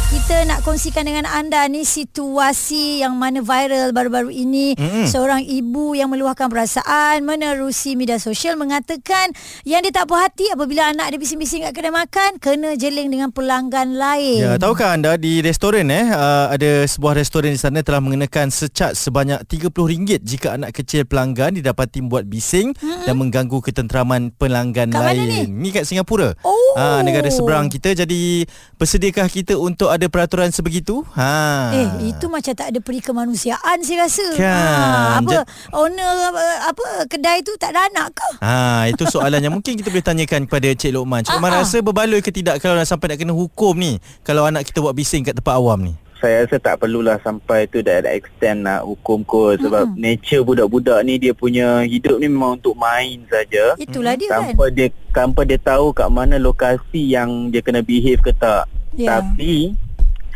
Kita 0.09 0.41
nak 0.49 0.65
kongsikan 0.65 1.05
dengan 1.05 1.29
anda 1.29 1.69
ni 1.69 1.85
situasi 1.85 3.05
yang 3.05 3.21
mana 3.21 3.45
viral 3.45 3.93
baru-baru 3.93 4.33
ini. 4.33 4.73
Mm-mm. 4.73 5.05
Seorang 5.05 5.45
ibu 5.45 5.93
yang 5.93 6.09
meluahkan 6.09 6.49
perasaan 6.49 7.21
menerusi 7.29 7.93
media 7.93 8.17
sosial 8.17 8.57
mengatakan 8.57 9.37
yang 9.69 9.85
dia 9.85 9.93
tak 9.93 10.09
puas 10.09 10.25
hati 10.25 10.49
apabila 10.49 10.97
anak 10.97 11.13
dia 11.13 11.21
bising-bising 11.21 11.61
kat 11.69 11.77
kedai 11.77 11.93
makan 11.93 12.41
kena 12.41 12.81
jeling 12.81 13.13
dengan 13.13 13.29
pelanggan 13.37 14.01
lain. 14.01 14.49
Ya, 14.49 14.57
tahukah 14.57 14.97
anda 14.97 15.21
di 15.21 15.45
restoran 15.45 15.93
eh 15.93 16.09
uh, 16.09 16.57
ada 16.57 16.89
sebuah 16.89 17.13
restoran 17.21 17.53
di 17.53 17.61
sana 17.61 17.85
telah 17.85 18.01
mengenakan 18.01 18.49
secat 18.49 18.97
sebanyak 18.97 19.45
RM30 19.45 20.25
jika 20.25 20.57
anak 20.57 20.73
kecil 20.73 21.05
pelanggan 21.05 21.61
didapati 21.61 22.01
buat 22.01 22.25
bising 22.25 22.73
hmm. 22.73 23.05
dan 23.05 23.13
mengganggu 23.13 23.61
ketenteraman 23.61 24.33
pelanggan 24.33 24.89
Kat 24.89 25.05
mana 25.05 25.21
lain. 25.21 25.53
Ni 25.53 25.69
kat 25.69 25.85
Singapura. 25.85 26.33
Oh. 26.49 26.81
Ha, 26.81 27.05
negara 27.05 27.29
seberang 27.29 27.69
kita 27.69 27.93
jadi 27.93 28.49
bersediakah 28.81 29.29
kita 29.29 29.53
untuk 29.61 29.98
ada 29.99 30.07
peraturan 30.07 30.49
sebegitu? 30.49 31.03
Ha. 31.13 31.75
Eh, 31.75 31.89
itu 32.09 32.27
macam 32.27 32.51
tak 32.51 32.71
ada 32.71 32.79
peri 32.79 32.99
kemanusiaan 32.99 33.83
saya 33.83 34.07
rasa. 34.07 34.27
Kan. 34.33 34.47
Ha, 34.47 35.19
apa 35.19 35.31
Ja- 35.35 35.47
owner 35.73 36.07
apa, 36.25 36.43
apa 36.69 36.83
kedai 37.05 37.41
tu 37.41 37.53
tak 37.55 37.71
ada 37.71 37.85
anak 37.85 38.15
ke? 38.15 38.29
Ha, 38.39 38.55
itu 38.87 39.05
soalan 39.05 39.41
yang 39.41 39.53
mungkin 39.53 39.75
kita 39.75 39.89
boleh 39.89 40.03
tanyakan 40.03 40.47
kepada 40.47 40.69
Cik 40.71 40.93
Lokman. 40.93 41.23
Cik 41.23 41.35
Lokman 41.35 41.51
Ah, 41.51 41.55
ah. 41.55 41.63
rasa 41.63 41.77
berbaloi 41.81 42.21
ke 42.21 42.31
tidak 42.31 42.59
kalau 42.59 42.73
dah 42.73 42.85
sampai 42.85 43.11
nak 43.11 43.19
kena 43.19 43.33
hukum 43.33 43.75
ni 43.75 43.93
kalau 44.23 44.43
anak 44.43 44.63
kita 44.63 44.79
buat 44.79 44.93
bising 44.93 45.23
kat 45.23 45.35
tempat 45.35 45.55
awam 45.55 45.83
ni? 45.83 45.95
saya 46.19 46.43
rasa 46.43 46.59
tak 46.59 46.83
perlulah 46.83 47.15
sampai 47.21 47.71
tu 47.71 47.79
dah 47.79 48.03
ada 48.03 48.11
extend 48.11 48.67
nak 48.67 48.83
hukum 48.83 49.23
kot 49.23 49.63
sebab 49.63 49.87
Mm-mm. 49.87 50.03
nature 50.03 50.43
budak-budak 50.43 50.99
ni 51.03 51.15
dia 51.15 51.31
punya 51.31 51.87
hidup 51.87 52.19
ni 52.19 52.27
memang 52.27 52.59
untuk 52.59 52.75
main 52.75 53.23
saja 53.25 53.79
Itulah 53.79 54.19
dia 54.19 54.27
kan. 54.27 54.51
tanpa 54.51 54.67
dia 54.67 54.91
tanpa 55.09 55.47
dia 55.47 55.55
tahu 55.57 55.95
kat 55.95 56.11
mana 56.11 56.35
lokasi 56.37 57.07
yang 57.07 57.55
dia 57.55 57.63
kena 57.63 57.81
behave 57.81 58.19
ke 58.19 58.35
tak 58.35 58.67
Ya. 58.99 59.15
tapi 59.15 59.79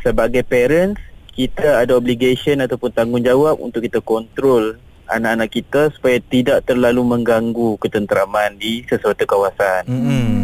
sebagai 0.03 0.43
parents 0.45 1.01
kita 1.33 1.81
ada 1.81 1.97
obligation 1.97 2.61
ataupun 2.61 2.93
tanggungjawab 2.93 3.57
untuk 3.57 3.81
kita 3.87 4.05
kontrol 4.05 4.77
anak-anak 5.09 5.51
kita 5.53 5.83
supaya 5.93 6.19
tidak 6.21 6.65
terlalu 6.65 7.05
mengganggu 7.05 7.77
ketenteraman 7.81 8.57
di 8.57 8.85
sesuatu 8.89 9.25
kawasan. 9.29 9.85
Hmm. 9.89 10.42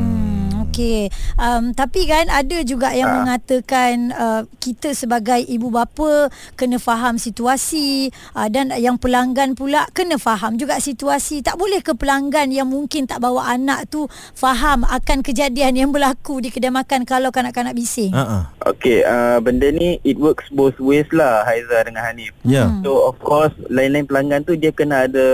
Okey. 0.78 1.11
Um, 1.35 1.75
tapi 1.75 2.06
kan 2.06 2.30
ada 2.30 2.62
juga 2.62 2.94
yang 2.94 3.11
Ah. 3.11 3.16
mengatakan 3.26 4.14
uh, 4.14 4.42
kita 4.62 4.94
sebagai 4.94 5.42
ibu 5.42 5.75
bapa 5.75 6.30
kena 6.54 6.78
faham 6.78 7.18
situasi 7.18 8.14
uh, 8.38 8.47
dan 8.47 8.70
yang 8.78 8.94
pelanggan 8.94 9.58
pula 9.58 9.90
kena 9.90 10.23
faham 10.23 10.54
juga 10.54 10.78
situasi. 10.78 11.42
Tak 11.42 11.58
boleh 11.58 11.82
ke 11.82 11.99
pelanggan 11.99 12.54
yang 12.54 12.70
mungkin 12.70 13.11
tak 13.11 13.18
bawa 13.18 13.58
anak 13.58 13.90
tu 13.90 14.06
faham 14.38 14.87
akan 14.87 15.26
kejadian 15.26 15.75
yang 15.75 15.90
berlaku 15.90 16.38
di 16.38 16.54
kedai 16.54 16.70
makan 16.70 17.02
kalau 17.02 17.35
kanak-kanak 17.35 17.75
bising. 17.75 18.14
Ha 18.14 18.23
ah. 18.23 18.44
Okey, 18.70 19.02
uh, 19.02 19.42
benda 19.42 19.75
ni 19.75 19.99
it 20.06 20.14
works 20.14 20.47
both 20.54 20.78
ways 20.78 21.11
lah 21.11 21.42
Haiza 21.42 21.82
dengan 21.90 22.06
Hanif. 22.06 22.30
Ya. 22.47 22.70
Hmm. 22.70 22.87
So 22.87 23.02
of 23.02 23.18
course 23.18 23.50
lain-lain 23.66 24.06
pelanggan 24.06 24.47
tu 24.47 24.54
dia 24.54 24.70
kena 24.70 25.11
ada 25.11 25.26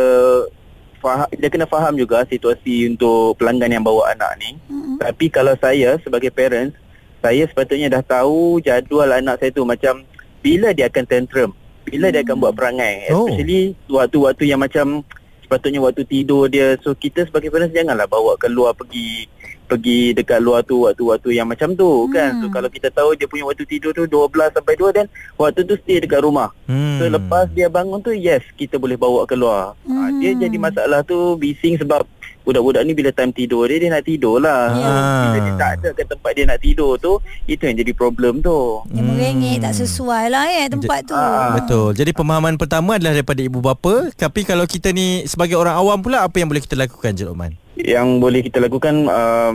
faham, 1.05 1.29
dia 1.37 1.49
kena 1.53 1.69
faham 1.69 1.95
juga 2.01 2.25
situasi 2.25 2.89
untuk 2.89 3.37
pelanggan 3.37 3.77
yang 3.77 3.85
bawa 3.85 4.17
anak 4.17 4.41
ni. 4.41 4.57
Mm-mm. 4.73 4.97
Tapi 4.97 5.29
kalau 5.29 5.53
saya 5.61 6.01
sebagai 6.01 6.33
parents, 6.33 6.73
saya 7.21 7.45
sepatutnya 7.45 7.93
dah 7.93 8.01
tahu 8.01 8.65
jadual 8.65 9.13
anak 9.13 9.45
saya 9.45 9.53
tu 9.53 9.69
macam 9.69 10.01
bila 10.41 10.73
dia 10.73 10.89
akan 10.89 11.05
tantrum, 11.05 11.53
bila 11.85 12.09
dia 12.09 12.25
akan 12.25 12.37
buat 12.41 12.57
perangai. 12.57 13.13
Oh. 13.13 13.29
Especially 13.29 13.77
waktu-waktu 13.93 14.45
yang 14.49 14.61
macam 14.65 15.05
sepatutnya 15.45 15.85
waktu 15.85 16.09
tidur 16.09 16.49
dia. 16.49 16.81
So 16.81 16.97
kita 16.97 17.29
sebagai 17.29 17.53
parents 17.53 17.77
janganlah 17.77 18.09
bawa 18.09 18.41
keluar 18.41 18.73
pergi 18.73 19.29
pergi 19.65 20.13
dekat 20.13 20.39
luar 20.39 20.61
tu 20.61 20.85
waktu-waktu 20.85 21.35
yang 21.35 21.45
macam 21.45 21.73
tu 21.73 22.07
kan. 22.09 22.39
So 22.39 22.47
Hmm. 22.47 22.55
kalau 22.55 22.69
kita 22.69 22.89
tahu 22.89 23.15
dia 23.15 23.25
punya 23.25 23.45
waktu 23.45 23.65
tidur 23.65 23.91
tu 23.91 24.05
12 24.05 24.53
sampai 24.53 24.75
2 24.75 24.93
dan 24.93 25.07
waktu 25.35 25.61
tu 25.63 25.75
stay 25.77 25.99
dekat 25.99 26.21
rumah. 26.21 26.53
Hmm. 26.65 26.97
So 26.97 27.09
lepas 27.09 27.49
dia 27.51 27.67
bangun 27.67 27.99
tu 27.99 28.11
yes 28.11 28.45
kita 28.55 28.77
boleh 28.77 28.95
bawa 28.95 29.25
keluar. 29.25 29.73
Hmm. 29.83 29.97
Ha, 29.97 30.09
dia 30.15 30.31
Hmm. 30.31 30.41
jadi 30.41 30.57
masalah 30.59 31.01
tu 31.01 31.17
bising 31.35 31.77
sebab 31.77 32.05
budak-budak 32.45 32.85
ni 32.85 32.93
bila 32.93 33.09
time 33.09 33.33
tidur 33.33 33.65
dia 33.65 33.81
dia 33.81 33.89
nak 33.89 34.05
tidur 34.05 34.37
lah. 34.37 34.69
Ya. 34.71 34.93
Bila 35.25 35.39
dia 35.41 35.53
tak 35.57 35.71
ada 35.75 35.89
ke 35.91 36.03
tempat 36.05 36.31
dia 36.31 36.45
nak 36.45 36.61
tidur 36.61 36.93
tu 36.97 37.17
itu 37.47 37.65
yang 37.65 37.73
jadi 37.75 37.93
problem 37.93 38.39
tu. 38.39 38.85
Yang 38.93 39.07
merengek 39.09 39.57
tak 39.59 39.73
sesuai 39.75 40.25
lah 40.29 40.45
eh 40.47 40.69
tempat 40.69 41.09
tu. 41.09 41.17
Ah. 41.17 41.57
Betul. 41.57 41.97
Jadi 41.97 42.13
pemahaman 42.13 42.55
pertama 42.55 43.01
adalah 43.01 43.17
daripada 43.17 43.41
ibu 43.41 43.59
bapa. 43.59 44.13
Tapi 44.13 44.45
kalau 44.45 44.69
kita 44.69 44.93
ni 44.93 45.25
sebagai 45.25 45.57
orang 45.57 45.73
awam 45.73 45.99
pula 45.99 46.21
apa 46.21 46.37
yang 46.37 46.47
boleh 46.47 46.61
kita 46.61 46.77
lakukan 46.77 47.17
Cik 47.17 47.33
Lokman? 47.33 47.57
Yang 47.77 48.07
boleh 48.19 48.41
kita 48.41 48.59
lakukan 48.59 48.95
um, 49.05 49.53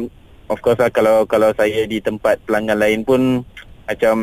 of 0.48 0.60
course 0.60 0.76
lah 0.76 0.90
kalau 0.90 1.24
kalau 1.24 1.52
saya 1.54 1.86
di 1.86 2.00
tempat 2.00 2.36
pelanggan 2.44 2.76
lain 2.76 3.00
pun 3.02 3.44
macam 3.86 4.16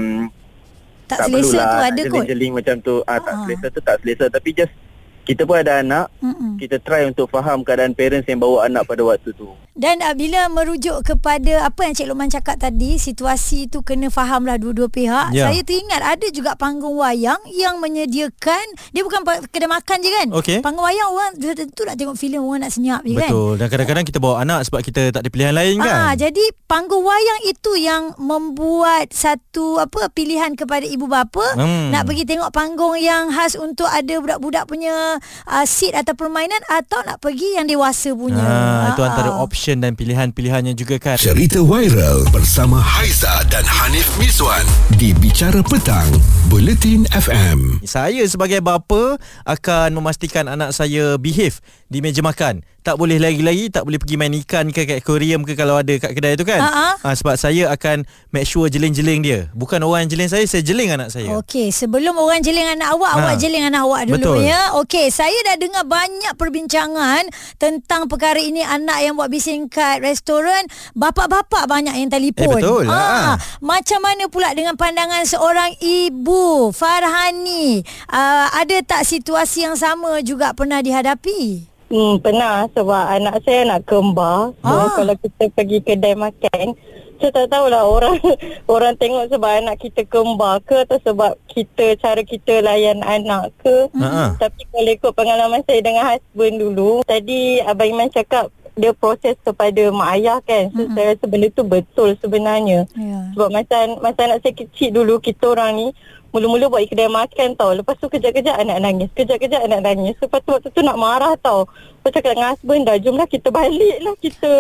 Tak, 1.07 1.19
tak 1.19 1.27
selesa 1.31 1.63
tu 1.63 1.79
ada 1.79 2.01
kot. 2.03 2.07
jeling-jeling 2.11 2.53
macam 2.53 2.75
tu. 2.79 2.95
Ah, 3.05 3.17
tak 3.17 3.33
Ah. 3.33 3.41
selesa 3.43 3.67
tu 3.69 3.81
tak 3.81 3.97
selesa 4.01 4.25
tapi 4.27 4.51
just 4.53 4.75
kita 5.23 5.43
pun 5.43 5.57
ada 5.57 5.81
anak 5.81 6.07
Mm-mm. 6.19 6.55
kita 6.57 6.79
try 6.79 7.03
untuk 7.03 7.27
faham 7.27 7.63
keadaan 7.63 7.91
parents 7.91 8.27
yang 8.27 8.39
bawa 8.39 8.67
anak 8.67 8.85
pada 8.85 9.03
waktu 9.03 9.31
tu. 9.33 9.51
Dan 9.77 10.01
uh, 10.01 10.17
bila 10.17 10.49
merujuk 10.49 11.05
kepada 11.05 11.63
apa 11.63 11.85
yang 11.85 11.93
Cik 11.93 12.09
Lokman 12.09 12.33
cakap 12.33 12.57
tadi, 12.57 12.97
situasi 12.97 13.69
tu 13.69 13.85
kena 13.85 14.09
fahamlah 14.09 14.57
dua-dua 14.57 14.89
pihak. 14.89 15.31
Ya. 15.31 15.47
Saya 15.47 15.61
teringat 15.61 16.01
ada 16.01 16.27
juga 16.29 16.57
panggung 16.57 16.97
wayang 16.97 17.37
yang 17.53 17.77
menyediakan, 17.77 18.65
dia 18.91 19.05
bukan 19.05 19.21
kedai 19.47 19.69
makan 19.69 19.97
je 20.01 20.11
kan? 20.11 20.27
Okey. 20.33 20.59
Panggung 20.65 20.81
wayang 20.83 21.09
orang 21.09 21.37
tentu 21.37 21.85
nak 21.85 21.95
tengok 21.95 22.17
filem 22.17 22.41
orang 22.41 22.65
nak 22.65 22.73
senyap 22.73 23.05
je 23.05 23.15
kan? 23.15 23.29
Betul. 23.29 23.53
Dan 23.57 23.67
kadang-kadang 23.69 24.05
kita 24.05 24.19
bawa 24.19 24.37
anak 24.41 24.65
sebab 24.65 24.81
kita 24.81 25.13
tak 25.13 25.21
ada 25.21 25.29
pilihan 25.29 25.53
lain 25.53 25.77
kan. 25.77 25.93
Ah, 25.93 26.13
jadi 26.17 26.45
panggung 26.65 27.05
wayang 27.05 27.41
itu 27.45 27.77
yang 27.77 28.17
membuat 28.17 29.13
satu 29.13 29.77
apa 29.77 30.09
pilihan 30.09 30.57
kepada 30.57 30.89
ibu 30.89 31.05
bapa 31.05 31.45
Hmm. 31.53 31.93
nak 31.93 32.09
pergi 32.09 32.25
tengok 32.25 32.49
panggung 32.49 32.97
yang 32.97 33.29
khas 33.29 33.61
untuk 33.61 33.87
ada 33.87 34.17
budak-budak 34.19 34.65
punya 34.65 35.21
uh, 35.47 35.65
seat 35.65 35.93
atau 35.93 36.17
permainan 36.17 36.59
atau 36.67 37.05
nak 37.05 37.21
pergi 37.21 37.61
yang 37.61 37.69
dewasa 37.69 38.13
punya. 38.13 38.41
Ha, 38.41 38.97
itu 38.97 39.01
Ah, 39.03 39.09
antara 39.13 39.31
ah. 39.33 39.45
Option 39.67 39.83
dan 39.83 39.99
pilihan-pilihannya 39.99 40.79
juga 40.79 40.95
kan. 41.03 41.19
Cerita 41.19 41.59
viral 41.59 42.23
bersama 42.31 42.79
Haiza 42.79 43.43
dan 43.51 43.67
Hanif 43.67 44.07
Miswan 44.15 44.63
di 44.95 45.11
Bicara 45.11 45.59
Petang, 45.59 46.07
Buletin 46.47 47.03
FM. 47.11 47.83
Saya 47.83 48.23
sebagai 48.31 48.63
bapa 48.63 49.19
akan 49.43 49.99
memastikan 49.99 50.47
anak 50.47 50.71
saya 50.71 51.19
behave 51.19 51.59
di 51.91 51.99
meja 51.99 52.23
makan. 52.23 52.63
Tak 52.87 53.03
boleh 53.03 53.19
lagi-lagi, 53.19 53.67
tak 53.67 53.83
boleh 53.83 53.99
pergi 53.99 54.15
main 54.15 54.31
ikan 54.47 54.71
ke 54.71 54.87
kat 54.87 55.03
aquarium 55.03 55.43
ke 55.43 55.59
kalau 55.59 55.75
ada 55.75 55.91
kat 55.99 56.15
kedai 56.15 56.39
tu 56.39 56.47
kan. 56.47 56.63
Ha-ha. 56.63 57.03
Ha, 57.03 57.19
sebab 57.19 57.35
saya 57.35 57.67
akan 57.75 58.07
make 58.31 58.47
sure 58.47 58.71
jeling-jeling 58.71 59.27
dia. 59.27 59.51
Bukan 59.59 59.83
orang 59.83 60.07
yang 60.07 60.15
jeling 60.15 60.31
saya, 60.31 60.47
saya 60.47 60.63
jeling 60.63 60.95
anak 60.95 61.11
saya. 61.11 61.35
Okey, 61.43 61.75
sebelum 61.75 62.15
orang 62.15 62.47
jeling 62.47 62.63
anak 62.63 62.95
awak, 62.95 63.11
Ha. 63.11 63.19
awak 63.19 63.37
jeling 63.43 63.67
anak 63.67 63.83
awak 63.83 64.07
dulu 64.07 64.39
Betul. 64.39 64.47
ya. 64.47 64.79
Okey, 64.79 65.11
saya 65.11 65.35
dah 65.43 65.59
dengar 65.59 65.83
banyak 65.83 66.39
perbincangan 66.39 67.27
tentang 67.59 68.07
perkara 68.07 68.39
ini 68.39 68.63
anak 68.63 69.03
yang 69.03 69.19
buat 69.19 69.27
bising 69.27 69.56
kat 69.65 70.05
restoran, 70.05 70.69
bapa-bapa 70.93 71.65
banyak 71.65 71.97
yang 71.97 72.13
telefon. 72.13 72.45
Eh, 72.45 72.57
betul. 72.61 72.85
Ha. 72.93 73.41
Macam 73.65 74.05
mana 74.05 74.29
pula 74.29 74.53
dengan 74.53 74.77
pandangan 74.77 75.25
seorang 75.25 75.73
ibu, 75.81 76.69
Farhani? 76.77 77.81
Uh, 78.13 78.47
ada 78.53 78.77
tak 78.85 79.09
situasi 79.09 79.65
yang 79.65 79.77
sama 79.81 80.21
juga 80.21 80.53
pernah 80.53 80.85
dihadapi? 80.85 81.73
Hmm, 81.87 82.19
pernah 82.19 82.67
sebab 82.75 83.05
anak 83.15 83.41
saya 83.47 83.65
nak 83.65 83.87
kembar. 83.87 84.53
So 84.59 84.69
Ah. 84.69 84.91
kalau 84.93 85.15
kita 85.17 85.45
pergi 85.55 85.79
kedai 85.81 86.19
makan, 86.19 86.75
saya 87.17 87.31
tak 87.33 87.47
tahulah 87.49 87.87
orang 87.87 88.19
orang 88.75 88.99
tengok 88.99 89.31
sebab 89.31 89.51
anak 89.63 89.79
kita 89.79 90.03
kembar 90.05 90.61
ke 90.67 90.83
atau 90.83 90.99
sebab 91.01 91.39
kita 91.47 91.95
cara 91.97 92.21
kita 92.27 92.59
layan 92.59 93.01
anak 93.07 93.55
ke. 93.63 93.87
Ha-ha. 93.97 94.35
Tapi 94.35 94.67
kalau 94.67 94.91
ikut 94.91 95.13
pengalaman 95.15 95.63
saya 95.63 95.81
dengan 95.81 96.11
husband 96.11 96.59
dulu, 96.59 97.07
tadi 97.07 97.63
Abang 97.63 97.95
Iman 97.95 98.11
cakap 98.11 98.51
dia 98.77 98.93
proses 98.93 99.35
kepada 99.41 99.89
mak 99.89 100.21
ayah 100.21 100.39
kan. 100.45 100.69
So 100.77 100.85
saya 100.93 101.17
rasa 101.17 101.25
benda 101.25 101.49
tu 101.49 101.65
betul 101.65 102.13
sebenarnya. 102.21 102.85
Ya. 102.93 103.21
Sebab 103.33 103.49
masa 103.49 103.77
masa 104.05 104.21
anak 104.29 104.45
saya 104.45 104.53
kecil 104.53 104.93
dulu 104.93 105.17
kita 105.17 105.57
orang 105.57 105.73
ni 105.81 105.87
mula-mula 106.29 106.69
buat 106.69 106.85
kedai 106.85 107.09
makan 107.09 107.57
tau. 107.57 107.73
Lepas 107.73 107.97
tu 107.97 108.13
kejap-kejap 108.13 108.61
anak 108.61 108.85
nangis. 108.85 109.09
Kejap-kejap 109.17 109.65
anak 109.65 109.81
nangis. 109.81 110.13
Lepas 110.21 110.45
tu 110.45 110.53
waktu 110.53 110.69
tu 110.69 110.85
nak 110.85 111.01
marah 111.01 111.33
tau. 111.41 111.65
Lepas 112.05 112.21
cakap 112.21 112.37
dengan 112.37 112.53
husband 112.53 112.85
dah 112.85 112.97
jomlah 113.01 113.25
kita 113.25 113.49
balik 113.49 113.97
lah. 114.05 114.15
Kita 114.21 114.53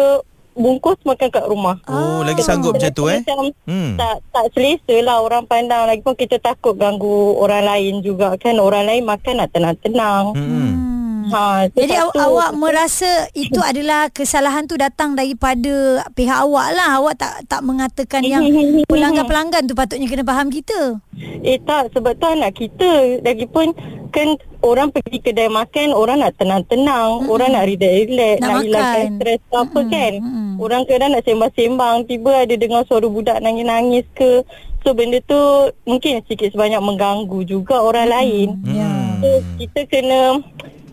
bungkus 0.56 0.96
makan 1.04 1.28
kat 1.28 1.44
rumah. 1.44 1.76
Oh, 1.85 2.25
lagi 2.25 2.40
Sebab 2.40 2.49
sanggup 2.49 2.73
macam 2.80 2.92
tu 2.96 3.04
eh. 3.12 3.20
Macam 3.20 3.52
Hmm. 3.68 4.00
tak 4.00 4.16
tak 4.32 4.44
selesa 4.56 4.96
lah 5.04 5.20
orang 5.20 5.44
pandang. 5.44 5.85
Lagipun 5.85 6.16
kita 6.16 6.40
takut 6.40 6.73
ganggu 6.73 7.37
orang 7.37 7.68
lain 7.68 8.00
juga 8.00 8.32
kan. 8.40 8.56
Orang 8.56 8.88
lain 8.88 9.04
makan 9.04 9.44
nak 9.44 9.52
tenang-tenang. 9.52 10.32
Hmm. 10.32 10.96
Ha, 11.33 11.66
Jadi 11.73 11.95
satu. 11.95 12.18
awak 12.18 12.50
merasa 12.54 13.26
itu 13.35 13.59
adalah 13.59 14.09
kesalahan 14.11 14.66
tu 14.71 14.78
datang 14.78 15.18
daripada 15.18 16.06
pihak 16.14 16.38
awak 16.47 16.75
lah. 16.75 17.02
Awak 17.02 17.14
tak 17.18 17.35
tak 17.50 17.61
mengatakan 17.66 18.23
yang 18.23 18.47
pelanggan-pelanggan 18.90 19.66
tu 19.66 19.75
patutnya 19.75 20.06
kena 20.06 20.23
faham 20.23 20.49
kita. 20.49 21.02
Eh 21.42 21.59
tak 21.64 21.97
sebab 21.97 22.12
tu 22.21 22.26
anak 22.28 22.52
kita 22.59 23.18
Lagipun 23.25 23.73
kan 24.12 24.37
orang 24.64 24.88
pergi 24.88 25.21
kedai 25.21 25.52
makan 25.52 25.92
orang 25.92 26.25
nak 26.25 26.38
tenang-tenang, 26.40 27.21
mm-hmm. 27.21 27.33
orang 27.33 27.50
nak 27.52 27.64
relax-relax, 27.68 28.37
Nak 28.40 28.49
nak, 28.49 28.62
hilangkan 28.64 29.06
stres 29.21 29.42
apa 29.52 29.78
Mm-mm, 29.78 29.92
kan. 29.92 30.12
mm-mm. 30.23 30.50
Orang 30.56 30.83
kadang 30.88 31.11
nak 31.12 31.23
sembang-sembang, 31.28 31.97
tiba 32.09 32.33
ada 32.33 32.54
dengar 32.56 32.83
suara 32.88 33.06
budak 33.06 33.38
nangis-nangis 33.45 34.06
ke. 34.16 34.40
So 34.80 34.95
benda 34.95 35.18
tu 35.26 35.40
mungkin 35.85 36.23
sikit 36.25 36.54
sebanyak 36.54 36.78
mengganggu 36.80 37.42
juga 37.45 37.83
orang 37.83 38.09
lain. 38.09 38.49
Ya. 38.64 39.18
So 39.21 39.28
kita 39.59 39.80
kena 39.90 40.40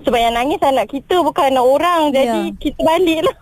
sebab 0.04 0.20
yang 0.20 0.34
nangis 0.34 0.62
anak 0.62 0.88
kita 0.88 1.20
bukan 1.20 1.50
anak 1.50 1.66
orang. 1.66 2.02
Jadi 2.10 2.42
Ya. 2.46 2.56
kita 2.56 2.80
balik 2.80 3.20
lah. 3.22 3.36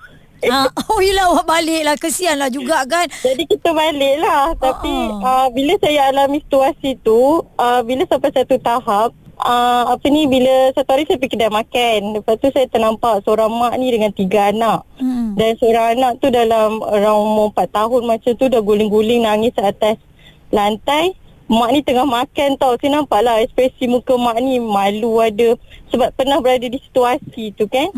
Ah, 0.44 0.66
oh 0.90 0.98
yelah 0.98 1.30
awak 1.30 1.46
balik 1.46 1.86
lah 1.86 1.94
Kesian 1.94 2.34
lah 2.36 2.50
juga 2.50 2.82
kan 2.90 3.06
Jadi 3.06 3.46
kita 3.46 3.78
balik 3.78 4.18
lah 4.18 4.58
Tapi 4.58 4.90
Oh. 4.90 5.22
uh, 5.22 5.48
bila 5.54 5.78
saya 5.78 6.10
alami 6.10 6.42
situasi 6.42 6.98
tu 6.98 7.22
uh, 7.54 7.82
Bila 7.86 8.10
sampai 8.10 8.34
satu 8.34 8.58
tahap 8.58 9.14
uh, 9.38 9.84
Apa 9.86 10.02
ni 10.10 10.26
Bila 10.26 10.74
satu 10.74 10.90
hari 10.90 11.06
saya 11.06 11.22
pergi 11.22 11.38
kedai 11.38 11.54
makan 11.54 12.18
Lepas 12.18 12.42
tu 12.42 12.50
saya 12.50 12.66
ternampak 12.66 13.22
seorang 13.22 13.54
mak 13.54 13.78
ni 13.78 13.94
dengan 13.94 14.10
tiga 14.10 14.50
anak 14.50 14.82
Mm-mm. 14.98 15.38
Dan 15.38 15.62
seorang 15.62 15.86
anak 15.94 16.18
tu 16.18 16.34
dalam 16.34 16.82
around 16.82 17.22
umur 17.22 17.54
4 17.54 17.70
tahun 17.70 18.02
macam 18.02 18.32
tu 18.34 18.46
Dah 18.50 18.62
guling-guling 18.66 19.22
nangis 19.22 19.54
atas 19.62 20.02
lantai 20.50 21.14
Mak 21.52 21.70
ni 21.76 21.84
tengah 21.84 22.08
makan 22.08 22.56
tau. 22.56 22.80
Saya 22.80 22.96
nampak 22.96 23.28
lah 23.28 23.44
ekspresi 23.44 23.84
muka 23.92 24.16
mak 24.16 24.40
ni 24.40 24.56
malu 24.56 25.20
ada 25.20 25.60
Sebab 25.92 26.16
pernah 26.16 26.40
berada 26.40 26.64
di 26.64 26.80
situasi 26.80 27.52
tu 27.60 27.68
kan. 27.68 27.92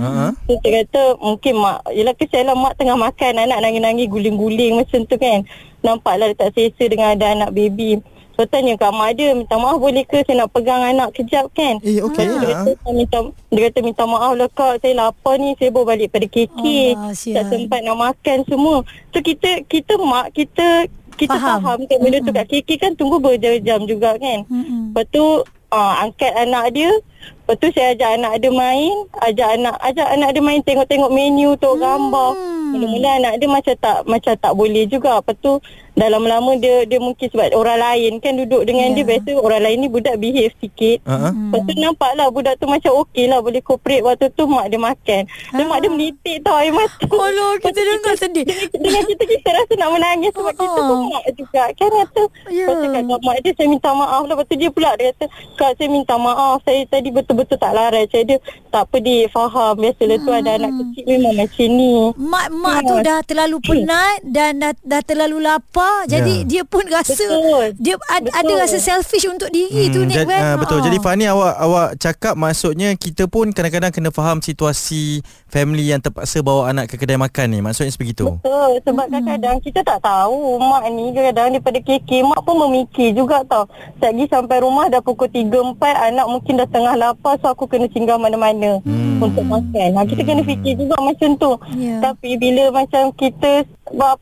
So 0.49 0.57
saya 0.65 0.81
kata 0.81 1.21
mungkin 1.21 1.61
mak 1.61 1.85
Yelah 1.93 2.17
kesian 2.17 2.49
lah 2.49 2.57
mak 2.57 2.81
tengah 2.81 2.97
makan 2.97 3.37
Anak 3.37 3.61
nangis-nangis 3.61 4.09
guling-guling 4.09 4.81
macam 4.81 5.05
tu 5.05 5.21
kan? 5.21 5.45
Nampaklah 5.85 6.33
dia 6.33 6.39
tak 6.41 6.57
selesa 6.57 6.83
dengan 6.89 7.13
ada 7.13 7.25
anak 7.29 7.53
baby. 7.53 8.01
So 8.33 8.49
tanya 8.49 8.73
kat 8.73 8.89
mak 8.89 9.21
dia 9.21 9.37
Minta 9.37 9.61
maaf 9.61 9.77
boleh 9.77 10.01
ke? 10.01 10.25
Saya 10.25 10.41
nak 10.41 10.49
pegang 10.49 10.81
anak 10.81 11.13
kejap 11.13 11.53
kan? 11.53 11.77
Eh, 11.85 12.01
okey. 12.01 12.25
Dia 12.25 12.57
kata, 12.57 12.71
saya 12.73 12.93
minta, 12.97 13.17
dia 13.53 13.61
kata 13.69 13.79
minta 13.85 14.03
maaf 14.09 14.33
lah 14.33 14.49
kak. 14.49 14.81
Saya 14.81 14.93
lapar 14.97 15.37
ni 15.37 15.53
Saya 15.61 15.69
baru 15.69 15.93
balik 15.93 16.09
pada 16.09 16.25
KK 16.25 16.63
Allah, 16.97 17.13
Tak 17.37 17.43
sempat 17.53 17.79
nak 17.85 17.97
makan 18.01 18.37
semua. 18.49 18.81
So 19.13 19.21
kita 19.21 19.61
Kita 19.69 20.01
mak 20.01 20.33
Kita 20.33 20.89
kita 21.15 21.37
Faham. 21.37 21.59
faham, 21.63 21.79
kan 21.85 21.97
benda 22.01 22.19
tu 22.21 22.31
kat 22.33 22.45
KK 22.49 22.69
kan 22.81 22.91
tunggu 22.97 23.17
berjam-jam 23.21 23.85
juga 23.85 24.17
kan. 24.17 24.45
Mm-mm. 24.49 24.91
Lepas 24.91 25.05
tu 25.13 25.25
uh, 25.73 25.93
angkat 26.03 26.33
anak 26.37 26.73
dia. 26.75 26.91
Lepas 27.43 27.55
tu 27.59 27.67
saya 27.73 27.97
ajak 27.97 28.09
anak 28.19 28.33
dia 28.39 28.51
main. 28.53 28.95
Ajak 29.23 29.49
anak 29.57 29.75
ajak 29.81 30.07
anak 30.13 30.29
dia 30.35 30.43
main 30.43 30.61
tengok-tengok 30.61 31.11
menu 31.11 31.55
tu 31.57 31.69
gambar. 31.79 32.31
Mula-mula 32.73 33.09
anak 33.21 33.33
dia 33.41 33.49
macam 33.49 33.75
tak 33.77 33.97
macam 34.05 34.33
tak 34.37 34.53
boleh 34.53 34.83
juga. 34.89 35.19
Lepas 35.19 35.35
tu 35.41 35.53
dah 35.93 36.07
lama-lama 36.09 36.55
dia 36.55 36.83
dia 36.83 36.97
mungkin 36.97 37.27
sebab 37.27 37.53
orang 37.53 37.77
lain 37.77 38.11
kan 38.17 38.33
duduk 38.33 38.63
dengan 38.63 38.89
Ya. 38.89 38.95
dia 38.95 39.05
Biasa 39.05 39.29
orang 39.35 39.61
lain 39.61 39.77
ni 39.77 39.87
budak 39.87 40.15
behave 40.15 40.53
sikit. 40.57 40.97
Ha-ha. 41.03 41.29
Lepas 41.29 41.59
tu 41.61 41.73
nampak 41.77 42.11
lah 42.13 42.27
budak 42.27 42.55
tu 42.55 42.65
macam 42.65 42.91
okey 43.03 43.25
lah 43.25 43.39
Boleh 43.39 43.59
cooperate. 43.59 44.01
Waktu 44.01 44.31
tu 44.31 44.43
mak 44.45 44.67
dia 44.67 44.77
makan. 44.77 45.21
Dan 45.51 45.63
mak 45.63 45.79
dia 45.79 45.89
menitik 45.89 46.37
tau 46.41 46.55
air 46.55 46.69
mata. 46.69 47.05
Oh 47.13 47.53
kita 47.57 47.77
dengar 47.77 48.15
sedih. 48.15 48.45
dengan 48.73 49.03
kita 49.03 49.23
kita 49.23 49.49
rasa 49.51 49.73
nak 49.75 49.89
menangis 49.91 50.31
sebab 50.31 50.53
kita 50.53 50.79
pun 50.81 50.97
mak 51.07 51.23
juga 51.33 51.63
kan 51.71 51.89
kata. 51.93 52.23
Yeah. 52.47 52.67
cakap 52.69 53.01
kat 53.03 53.19
mak 53.21 53.37
dia 53.39 53.51
saya 53.53 53.67
minta 53.67 53.89
maaf 53.91 54.21
lah. 54.21 54.33
Lepas 54.33 54.45
tu 54.45 54.55
dia 54.55 54.69
pula 54.69 54.91
dia 54.95 55.11
kata 55.11 55.25
kak 55.55 55.71
saya 55.75 55.87
minta 55.87 56.15
maaf. 56.15 56.57
Saya 56.63 56.81
tadi 56.85 57.09
betul-betul 57.09 57.55
tak 57.55 57.71
larat. 57.71 58.07
Saya 58.07 58.23
dia 58.25 58.37
tak 58.69 58.87
apa 58.87 58.97
dik 58.97 59.29
faham. 59.29 59.73
Biasalah 59.75 60.17
tu 60.17 60.31
ada 60.31 60.49
anak 60.55 60.71
kecil 60.73 61.03
memang 61.07 61.35
macam 61.37 61.67
ni. 61.69 61.93
Mak-mak 62.15 62.77
tu 62.81 62.95
Ya. 62.95 63.03
dah 63.03 63.19
terlalu 63.21 63.57
penat 63.59 64.15
dan 64.23 64.51
dah, 64.57 64.73
dah 64.79 65.01
terlalu 65.01 65.37
lapar. 65.39 65.82
Jadi 66.05 66.35
Ya. 66.35 66.45
dia 66.45 66.63
pun 66.63 66.83
rasa 66.85 67.15
Betul. 67.15 67.65
dia 67.77 67.95
ad, 68.07 68.23
Betul. 68.23 68.35
ada 68.35 68.53
rasa 68.59 68.77
selfish 68.77 69.25
untuk 69.25 69.49
diri 69.49 69.87
tu 69.87 70.03
Nik 70.03 70.13
jad- 70.13 70.27
kan. 70.27 70.41
ah, 70.43 70.55
betul. 70.55 70.79
Ha. 70.79 70.85
Jadi 70.85 70.97
Fani 70.99 71.25
awak 71.25 71.53
awak 71.57 71.87
cakap 71.97 72.33
maksudnya 72.35 72.93
kita 72.93 73.25
pun 73.25 73.49
kadang-kadang 73.49 73.89
kena 73.89 74.09
faham 74.09 74.39
situasi 74.39 75.19
family 75.47 75.87
yang 75.87 75.99
terpaksa 75.99 76.39
bawa 76.39 76.67
anak 76.67 76.87
ke 76.87 76.95
kedai 76.95 77.15
makan 77.15 77.47
ni. 77.49 77.59
Maksudnya 77.59 77.89
sebegitu. 77.89 78.27
Betul 78.33 78.81
sebab 78.81 79.05
kadang-kadang 79.07 79.57
kita 79.59 79.79
tak 79.81 79.99
tahu 79.99 80.35
mak 80.57 80.83
ni 80.89 81.09
kadang-kadang 81.09 81.47
daripada 81.53 81.79
KK 81.79 82.09
mak 82.23 82.41
pun 82.41 82.55
memikir 82.59 83.11
juga 83.11 83.41
tau 83.43 83.65
Sagi 83.97 84.27
sampai 84.27 84.59
rumah 84.59 84.87
dah 84.87 84.99
pukul 84.99 85.25
3 85.25 85.47
4 85.73 85.79
anak 86.05 86.25
mungkin 86.27 86.53
dah 86.55 86.67
tengah 86.67 86.93
lapar 86.93 87.37
so 87.37 87.47
aku 87.47 87.65
kena 87.65 87.87
singgah 87.87 88.15
mana-mana 88.15 88.77
Hmm. 88.81 89.17
untuk 89.19 89.41
makan. 89.41 89.89
Ha 89.91 90.03
kita 90.03 90.21
kena 90.21 90.41
fikir 90.41 90.75
juga 90.75 90.95
macam 90.99 91.29
tu. 91.35 91.51
Ya. 91.73 91.97
Tapi 92.01 92.35
bila 92.35 92.69
macam 92.73 93.09
kita 93.13 93.63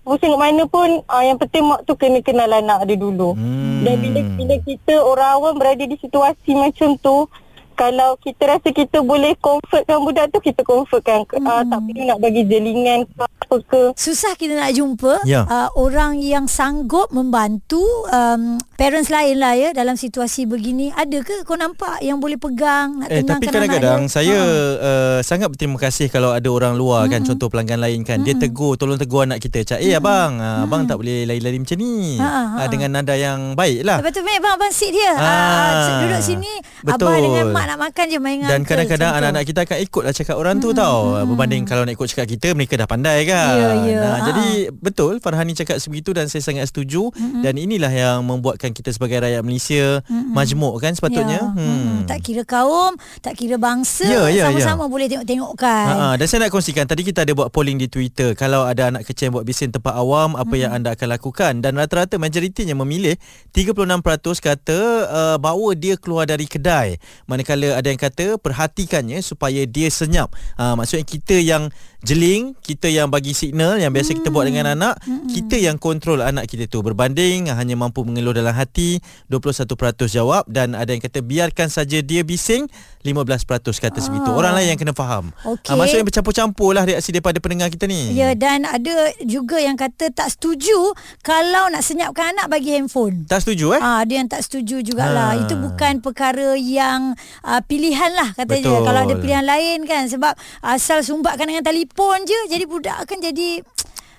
pusing 0.02 0.30
kat 0.30 0.40
mana 0.42 0.64
pun 0.66 1.04
uh, 1.04 1.22
yang 1.22 1.36
penting 1.36 1.51
mak 1.60 1.84
tu 1.84 2.00
kena 2.00 2.24
kenal 2.24 2.48
anak 2.48 2.88
dia 2.88 2.96
dulu. 2.96 3.36
Hmm. 3.36 3.84
Dan 3.84 3.96
bila 4.00 4.20
bila 4.40 4.56
kita 4.64 4.94
orang 5.04 5.32
awam 5.36 5.54
berada 5.60 5.84
di 5.84 6.00
situasi 6.00 6.56
macam 6.56 6.96
tu 6.96 7.28
kalau 7.76 8.14
kita 8.22 8.42
rasa 8.46 8.70
kita 8.70 9.02
boleh 9.02 9.34
comfortkan 9.42 9.98
budak 10.06 10.30
tu 10.30 10.40
kita 10.40 10.62
comfortkan 10.62 11.26
hmm. 11.26 11.44
uh, 11.44 11.64
tak 11.66 11.80
perlu 11.82 12.04
nak 12.06 12.20
bagi 12.22 12.46
jelingan 12.46 13.10
ke 13.10 13.26
apa 13.52 13.60
ke. 13.62 13.84
Susah 13.94 14.32
kita 14.34 14.56
nak 14.56 14.72
jumpa 14.72 15.28
Ya. 15.28 15.44
uh, 15.44 15.68
orang 15.76 16.16
yang 16.18 16.48
sanggup 16.48 17.12
membantu 17.12 17.84
um, 18.08 18.56
parents 18.74 19.12
lain 19.12 19.36
lah 19.36 19.52
ya 19.54 19.70
dalam 19.72 19.94
situasi 19.94 20.48
begini. 20.48 20.88
Ada 20.90 21.20
ke 21.20 21.44
kau 21.44 21.54
nampak 21.54 22.00
yang 22.00 22.18
boleh 22.18 22.40
pegang 22.40 22.96
nak 22.98 23.12
Eh 23.12 23.20
tenangkan 23.20 23.44
tapi 23.44 23.46
kadang-kadang 23.68 24.02
saya 24.08 24.32
Ha. 24.32 24.48
uh, 24.80 25.20
sangat 25.22 25.52
berterima 25.52 25.76
kasih 25.78 26.08
kalau 26.08 26.32
ada 26.32 26.48
orang 26.48 26.74
luar 26.74 27.06
kan 27.08 27.20
contoh 27.22 27.48
pelanggan 27.48 27.78
lain 27.78 28.02
kan 28.02 28.22
dia 28.22 28.32
tegur 28.34 28.74
tolong 28.74 28.96
tegur 28.96 29.22
anak 29.22 29.38
kita 29.38 29.60
cak 29.66 29.80
eh 29.80 29.92
abang 29.92 30.40
uh, 30.40 30.64
abang 30.64 30.88
tak 30.88 30.96
boleh 30.96 31.26
lari-lari 31.26 31.60
macam 31.60 31.76
ni 31.76 32.16
Ha, 32.16 32.24
ha, 32.24 32.42
Ah, 32.56 32.68
dengan 32.68 32.94
nada 32.94 33.12
yang 33.14 33.54
baik 33.54 33.84
lah 33.84 34.00
Lepas 34.00 34.14
tu 34.14 34.22
Mek 34.22 34.38
bang 34.38 34.54
abang 34.54 34.72
sit 34.72 34.92
dia. 34.92 35.12
Ah. 35.12 35.20
Ah. 35.20 36.00
duduk 36.00 36.22
sini 36.22 36.54
Betul. 36.82 37.04
abang 37.04 37.20
dengan 37.20 37.46
mak 37.50 37.66
nak 37.68 37.80
makan 37.82 38.06
je 38.08 38.18
main 38.18 38.40
Dan 38.42 38.62
kadang-kadang 38.64 39.12
anak-anak 39.14 39.44
kita 39.44 39.60
akan 39.62 39.78
ikutlah 39.82 40.14
cakap 40.14 40.36
orang 40.36 40.56
tu 40.58 40.72
tau 40.72 41.20
Berbanding 41.26 41.66
kalau 41.66 41.84
nak 41.84 41.94
ikut 41.94 42.08
cakap 42.08 42.28
kita 42.30 42.54
Mereka 42.54 42.74
dah 42.76 42.86
pandai 42.86 43.26
kan 43.26 43.41
Ya, 43.42 43.70
ya. 43.82 44.00
Nah, 44.02 44.20
Ha. 44.22 44.28
Jadi 44.30 44.48
betul 44.70 45.18
Farhani 45.18 45.58
cakap 45.58 45.82
sebegitu 45.82 46.14
Dan 46.14 46.30
saya 46.30 46.46
sangat 46.46 46.70
setuju. 46.70 47.10
Dan 47.42 47.58
inilah 47.58 47.90
yang 47.90 48.22
membuatkan 48.22 48.70
kita 48.76 48.94
sebagai 48.94 49.18
rakyat 49.24 49.42
Malaysia 49.42 50.06
Majmuk 50.08 50.78
kan 50.78 50.94
sepatutnya? 50.94 51.42
Ya. 51.42 51.52
Hmm. 51.52 52.06
Tak 52.06 52.20
kira 52.22 52.44
kaum, 52.46 52.98
tak 53.24 53.38
kira 53.40 53.56
bangsa, 53.58 54.06
Ya, 54.06 54.28
ya, 54.28 54.50
sama-sama 54.52 54.92
boleh 54.92 55.08
tengok-tengokkan. 55.08 55.86
Ha, 55.88 56.06
dan 56.20 56.26
saya 56.28 56.48
nak 56.48 56.52
kongsikan 56.52 56.86
tadi 56.86 57.06
kita 57.08 57.24
ada 57.24 57.32
buat 57.32 57.50
polling 57.54 57.80
di 57.80 57.88
Twitter. 57.88 58.34
Kalau 58.36 58.68
ada 58.68 58.92
anak 58.92 59.08
kecil 59.08 59.30
yang 59.30 59.36
buat 59.40 59.48
bising 59.48 59.72
tempat 59.72 59.96
awam 59.96 60.36
apa 60.36 60.54
yang 60.58 60.72
anda 60.76 60.94
akan 60.94 61.08
lakukan? 61.08 61.54
Dan 61.64 61.78
rata-rata 61.78 62.20
majoritinya 62.20 62.76
memilih 62.84 63.16
36% 63.56 64.44
kata 64.44 64.80
uh, 65.08 65.38
bawa 65.38 65.74
dia 65.78 65.96
keluar 65.96 66.28
dari 66.28 66.46
kedai. 66.46 66.98
Manakala 67.30 67.80
ada 67.80 67.88
yang 67.88 68.00
kata 68.00 68.38
perhatikannya 68.42 69.22
supaya 69.24 69.64
dia 69.66 69.88
senyap. 69.88 70.34
Uh, 70.58 70.76
maksudnya 70.76 71.06
kita 71.06 71.38
yang 71.40 71.72
jeling 72.02 72.58
kita 72.60 72.90
yang 72.90 73.14
bagi 73.14 73.32
signal 73.32 73.78
yang 73.78 73.94
biasa 73.94 74.18
kita 74.18 74.34
buat 74.34 74.50
dengan 74.50 74.74
anak 74.74 74.98
kita 75.30 75.54
yang 75.56 75.78
kontrol 75.78 76.18
anak 76.20 76.50
kita 76.50 76.66
tu 76.66 76.82
berbanding 76.82 77.54
hanya 77.54 77.76
mampu 77.78 78.02
mengeluh 78.02 78.34
dalam 78.34 78.58
hati 78.58 78.98
21% 79.30 79.70
jawab 80.10 80.44
dan 80.50 80.74
ada 80.74 80.90
yang 80.90 81.02
kata 81.02 81.22
biarkan 81.22 81.70
saja 81.70 82.02
dia 82.02 82.26
bising 82.26 82.66
15% 83.02 83.46
kata 83.82 83.98
segitu 83.98 84.30
orang 84.30 84.54
lain 84.54 84.74
yang 84.74 84.80
kena 84.80 84.94
faham. 84.94 85.34
Ah, 85.42 85.74
maksudnya 85.74 86.06
bercampur-campur 86.06 86.78
lah 86.78 86.86
reaksi 86.86 87.10
daripada 87.10 87.42
pendengar 87.42 87.74
kita 87.74 87.90
ni 87.90 88.14
Ya 88.14 88.38
dan 88.38 88.62
ada 88.62 89.10
juga 89.26 89.58
yang 89.58 89.74
kata 89.74 90.14
tak 90.14 90.30
setuju 90.30 90.94
kalau 91.26 91.70
nak 91.74 91.82
senyapkan 91.82 92.38
anak 92.38 92.50
bagi 92.50 92.78
handphone. 92.78 93.26
tak 93.26 93.42
setuju 93.42 93.78
eh 93.78 93.82
Ah, 93.82 94.06
ada 94.06 94.14
yang 94.14 94.30
tak 94.30 94.46
setuju 94.46 94.86
jugalah. 94.86 95.34
Ha. 95.34 95.42
Itu 95.46 95.58
bukan 95.58 96.02
perkara 96.06 96.54
yang 96.58 97.18
uh, 97.42 97.62
pilihan 97.66 98.14
lah 98.14 98.34
katanya. 98.38 98.70
Betul. 98.70 98.86
Kalau 98.86 99.00
ada 99.02 99.14
pilihan 99.18 99.46
lain 99.46 99.78
kan 99.90 100.06
sebab 100.06 100.34
asal 100.62 101.02
sumbatkan 101.02 101.50
dengan 101.50 101.66
telefon 101.66 101.91
je 101.96 102.40
jadi 102.50 102.66
budak 102.66 102.98
akan 103.04 103.18
jadi 103.22 103.50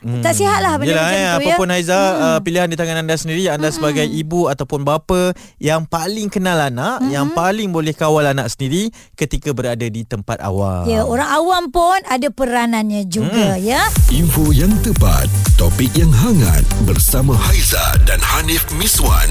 tak 0.03 0.35
sihat 0.35 0.67
lah 0.67 0.83
benda 0.83 0.99
Yelah, 0.99 1.07
macam 1.07 1.15
eh, 1.15 1.23
tu 1.23 1.31
apa 1.31 1.47
ya. 1.47 1.57
pun 1.57 1.69
Haiza 1.71 1.95
uh, 1.95 2.39
pilihan 2.43 2.67
di 2.67 2.75
tangan 2.75 3.07
anda 3.07 3.15
sendiri 3.15 3.47
anda 3.47 3.71
sebagai 3.71 4.03
ibu 4.03 4.51
ataupun 4.51 4.83
bapa 4.83 5.31
yang 5.63 5.87
paling 5.87 6.27
kenal 6.27 6.59
anak 6.59 7.07
yang 7.07 7.31
paling 7.31 7.71
boleh 7.71 7.95
kawal 7.95 8.27
anak 8.27 8.51
sendiri 8.51 8.91
ketika 9.15 9.55
berada 9.55 9.87
di 9.87 10.03
tempat 10.03 10.43
awam 10.43 10.91
Ya, 10.91 11.07
orang 11.07 11.31
awam 11.31 11.63
pun 11.71 12.03
ada 12.03 12.27
peranannya 12.29 13.07
juga 13.07 13.55
Hmm. 13.55 13.63
ya. 13.63 13.87
Info 14.11 14.51
yang 14.51 14.75
tepat, 14.83 15.31
topik 15.55 15.95
yang 15.95 16.11
hangat 16.11 16.67
bersama 16.83 17.39
Haiza 17.39 17.95
dan 18.03 18.19
Hanif 18.19 18.67
Miswan 18.75 19.31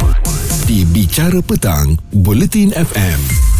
di 0.63 0.87
Bicara 0.87 1.43
Petang, 1.43 1.99
Bulletin 2.15 2.71
FM. 2.71 3.50